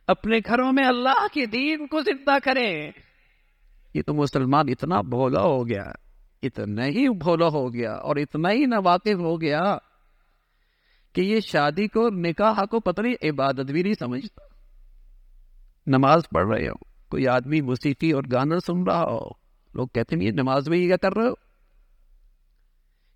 اپنے 0.06 0.38
گھروں 0.38 0.72
میں 0.72 0.84
اللہ 0.84 1.26
کے 1.32 1.46
دین 1.46 1.86
کو 1.86 2.00
زندہ 2.00 2.38
کریں۔ 2.44 2.90
یہ 3.94 4.02
تو 4.06 4.14
مسلمان 4.14 4.68
اتنا 4.68 5.00
بھولا 5.00 5.42
ہو 5.42 5.68
گیا۔ 5.68 6.01
اتنا 6.42 6.86
ہی 6.86 7.08
بھولا 7.08 7.46
ہو 7.46 7.74
گیا 7.74 7.92
اور 7.92 8.16
اتنا 8.16 8.50
ہی 8.50 8.66
نواقف 8.66 9.20
ہو 9.20 9.40
گیا 9.40 9.76
کہ 11.12 11.20
یہ 11.20 11.40
شادی 11.40 11.86
کو، 11.88 12.08
نکاح 12.08 12.64
کو 12.70 12.80
پتہ 12.80 13.02
نہیں، 13.02 13.14
عبادت 13.22 13.70
بھی 13.70 13.82
نہیں 13.82 13.94
سمجھتا۔ 13.98 14.46
نماز 15.86 16.22
پڑھ 16.30 16.48
رہے 16.48 16.68
ہو، 16.68 16.74
کوئی 17.08 17.26
آدمی 17.28 17.60
موسیقی 17.60 18.12
اور 18.12 18.22
گانا 18.32 18.58
سن 18.58 18.82
رہا 18.82 19.02
ہو، 19.02 19.28
لوگ 19.74 19.86
کہتے 19.86 20.16
ہیں 20.16 20.22
یہ 20.22 20.30
نماز 20.30 20.68
میں 20.68 20.78
کیا 20.78 20.96
کر 20.96 21.16
رہے 21.16 21.28
ہو۔ 21.28 21.34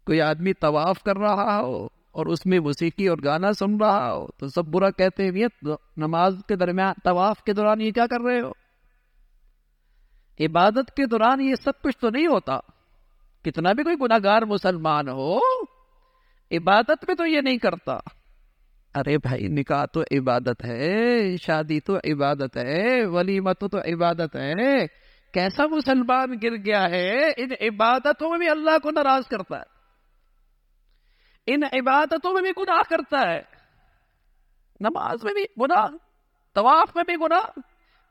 کوئی 0.06 0.20
آدمی 0.20 0.52
طواف 0.52 1.02
کر 1.02 1.16
رہا 1.16 1.60
ہو 1.60 1.86
اور 2.12 2.26
اس 2.26 2.46
میں 2.46 2.58
موسیقی 2.58 3.08
اور 3.08 3.18
گانا 3.24 3.52
سن 3.52 3.76
رہا 3.76 4.12
ہو، 4.12 4.26
تو 4.38 4.48
سب 4.48 4.64
برا 4.64 4.90
کہتے 4.90 5.24
ہیں 5.24 5.68
نماز 5.96 6.34
کے 6.48 6.56
درمیان، 6.56 6.94
طواف 7.04 7.42
کے 7.42 7.52
دوران 7.52 7.80
یہ 7.80 7.90
کیا 7.90 8.06
کر 8.06 8.20
رہے 8.20 8.40
ہو؟ 8.40 8.50
عبادت 10.40 10.90
کے 10.96 11.06
دوران 11.06 11.40
یہ 11.40 11.54
سب 11.64 11.82
کچھ 11.82 11.98
تو 11.98 12.10
نہیں 12.10 12.26
ہوتا۔ 12.26 12.58
کتنا 13.46 13.72
بھی 13.72 13.84
کوئی 13.84 13.96
گناہ 14.00 14.18
گار 14.24 14.42
مسلمان 14.42 15.08
ہو، 15.08 15.38
عبادت 16.50 17.04
میں 17.08 17.14
تو 17.14 17.26
یہ 17.26 17.40
نہیں 17.40 17.58
کرتا۔ 17.58 17.96
ارے 18.94 19.18
بھائی، 19.18 19.48
نکاح 19.48 19.84
تو 19.84 20.00
عبادت 20.00 20.64
ہے، 20.64 21.36
شادی 21.36 21.80
تو 21.80 21.96
عبادت 21.96 22.56
ہے، 22.56 23.06
ولیمت 23.06 23.60
تو 23.60 23.78
عبادت 23.78 24.36
ہے۔ 24.36 24.86
کیسا 25.32 25.66
مسلمان 25.66 26.34
گر 26.42 26.56
گیا 26.56 26.84
ہے؟ 26.90 27.28
ان 27.36 27.48
عبادتوں 27.60 28.30
میں 28.30 28.38
بھی 28.38 28.48
اللہ 28.48 28.78
کو 28.82 28.90
ناراض 28.90 29.28
کرتا 29.28 29.56
ہے۔ 29.56 29.76
ان 31.46 31.60
عبادتوں 31.64 32.32
میں 32.32 32.42
بھی 32.42 32.50
گناہ 32.50 32.82
کرتا 32.90 33.30
ہے۔ 33.30 33.42
نماز 34.80 35.24
میں 35.24 35.32
بھی 35.32 35.44
گناہ، 35.62 35.86
طواف 36.54 36.96
میں 36.96 37.04
بھی 37.06 37.14
گناہ، 37.14 37.58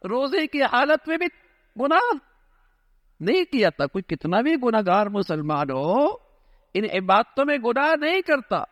روزے 0.07 0.47
کی 0.47 0.63
حالت 0.63 1.07
میں 1.07 1.17
بھی 1.17 1.25
گناہ۔ 1.79 2.34
نہیں 3.19 3.43
کیا 3.45 3.69
تھا 3.69 3.85
کوئی 3.85 4.01
کتنا 4.01 4.41
بھی 4.41 4.55
گناہ 4.63 4.81
گار 4.85 5.07
مسلمان 5.07 5.71
ہو، 5.71 6.05
ان 6.73 6.83
عبادتوں 6.93 7.45
میں 7.45 7.57
گناہ 7.57 7.95
نہیں 8.01 8.21
کرتا۔ 8.21 8.63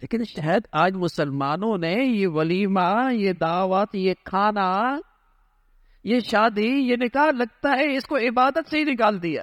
لیکن 0.00 0.24
شاید 0.24 0.62
آج 0.72 0.92
مسلمانوں 0.92 1.78
نے 1.78 1.94
یہ 2.04 2.26
ولیمہ، 2.28 3.14
یہ 3.14 3.32
دعوت، 3.32 3.94
یہ 3.94 4.14
کھانا، 4.24 4.82
یہ 6.04 6.20
شادی، 6.20 6.68
یہ 6.68 6.96
نکاح 6.96 7.30
لگتا 7.30 7.70
ہے، 7.70 7.96
اس 7.96 8.04
کو 8.04 8.16
عبادت 8.16 8.70
سے 8.70 8.78
ہی 8.78 8.84
نکال 8.84 9.22
دیا۔ 9.22 9.42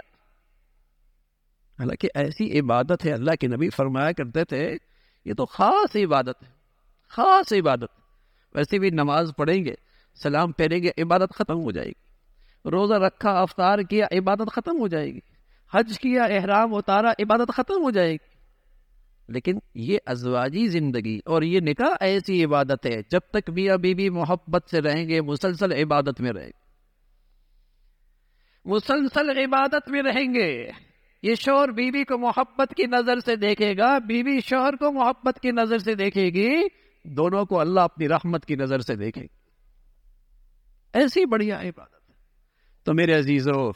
حالانکہ 1.80 2.08
ایسی 2.16 2.60
عبادت 2.60 3.06
ہے، 3.06 3.12
اللہ 3.12 3.32
کے 3.40 3.48
نبی 3.48 3.70
فرمایا 3.70 4.12
کرتے 4.12 4.44
تھے، 4.44 4.78
یہ 5.26 5.34
تو 5.34 5.46
خاص 5.46 5.96
عبادت 5.96 6.44
ہے، 6.44 6.52
خاص 7.10 7.54
عبادت۔ 7.54 7.92
ویسے 8.56 8.80
بھی 8.80 8.90
نماز 8.90 9.32
پڑھیں 9.38 9.66
گے، 9.66 9.74
سلام 10.24 10.52
پہنیں 10.52 10.80
گے، 10.84 10.90
عبادت 11.02 11.34
ختم 11.36 11.64
ہو 11.64 11.72
جائے 11.72 11.88
گی۔ 11.88 12.11
روزہ 12.66 12.94
رکھا، 12.94 13.42
افطار 13.42 13.80
کیا، 13.80 14.06
عبادت 14.12 14.52
ختم 14.52 14.80
ہو 14.80 14.88
جائے 14.88 15.14
گی۔ 15.14 15.20
حج 15.74 16.00
کیا، 16.00 16.24
احرام، 16.24 16.76
اتارا، 16.76 17.10
عبادت 17.10 17.52
ختم 17.54 17.84
ہو 17.84 17.92
جائے 17.92 18.12
گی۔ 18.12 18.32
لیکن 19.28 19.60
یہ 19.76 19.98
ازواجی 20.06 20.68
زندگی 20.68 21.20
اور 21.26 21.42
یہ 21.42 21.60
نکاح 21.60 21.96
ایسی 22.02 22.46
عبادت 22.46 22.86
ہے، 22.86 23.02
جب 23.10 23.20
تک 23.20 23.50
میاں 23.50 23.78
بیوی 23.78 24.10
محبت 24.10 24.70
سے 24.70 24.82
رہیں 24.82 25.10
گے، 25.10 25.22
مسلسل 25.22 25.72
عبادت 25.72 26.22
میں 26.22 26.32
رہیں 26.32 26.48
گے۔ 26.48 26.62
مسلسل 28.66 29.30
عبادت 29.30 29.90
میں 29.90 30.02
رہیں 30.04 30.34
گے۔ 30.34 30.72
یہ 31.24 31.36
شوہر 31.36 31.68
بیوی 31.72 32.04
کو 32.04 32.18
محبت 32.18 32.74
کی 32.78 32.84
نظر 32.84 33.20
سے 33.20 33.36
دیکھے 33.36 33.78
گا، 33.78 33.98
بیوی 33.98 34.40
شوہر 34.40 34.76
کو 34.76 34.92
محبت 34.92 35.40
کی 35.40 35.52
نظر 35.52 35.78
سے 35.78 35.96
دیکھے 35.96 36.24
گی، 36.24 36.62
دونوں 37.04 37.46
کو 37.46 37.60
اللہ 37.60 37.80
اپنی 37.80 38.10
رحمت 38.10 38.46
کی 38.46 38.56
نظر 38.56 38.80
سے 38.80 38.96
دیکھے 38.96 39.22
گی۔ 39.22 39.28
ایسی 40.94 41.26
بڑھیا 41.26 41.62
عبادت۔ 41.62 41.91
تو 42.84 42.94
میرے 42.94 43.14
عزیزو، 43.14 43.70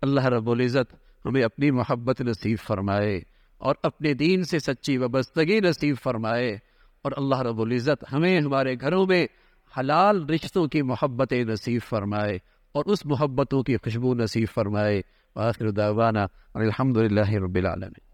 اللہ 0.00 0.26
رب 0.26 0.50
العزت 0.50 0.94
ہمیں 1.26 1.42
اپنی 1.42 1.70
محبت 1.70 2.20
نصیب 2.20 2.58
فرمائے 2.66 3.20
اور 3.58 3.74
اپنے 3.82 4.14
دین 4.14 4.44
سے 4.44 4.58
سچی 4.58 4.96
وابستگی 4.96 5.60
نصیب 5.60 5.96
فرمائے 6.02 6.58
اور 7.02 7.12
اللہ 7.16 7.40
رب 7.40 7.60
العزت 7.60 8.04
ہمیں 8.12 8.40
ہمارے 8.40 8.74
گھروں 8.80 9.06
میں 9.06 9.26
حلال 9.78 10.28
رشتوں 10.28 10.66
کی 10.66 10.82
محبت 10.82 11.32
نصیب 11.32 11.80
فرمائے 11.88 12.38
اور 12.72 12.84
اس 12.84 13.06
محبتوں 13.06 13.62
کی 13.62 13.76
خوشبو 13.76 14.14
نصیب 14.14 14.48
فرمائے۔ 14.54 15.02
دعوانا 15.76 16.26
الحمد 16.54 16.96
للہ 16.96 17.30
رب 17.30 17.54
العالمین۔ 17.54 18.11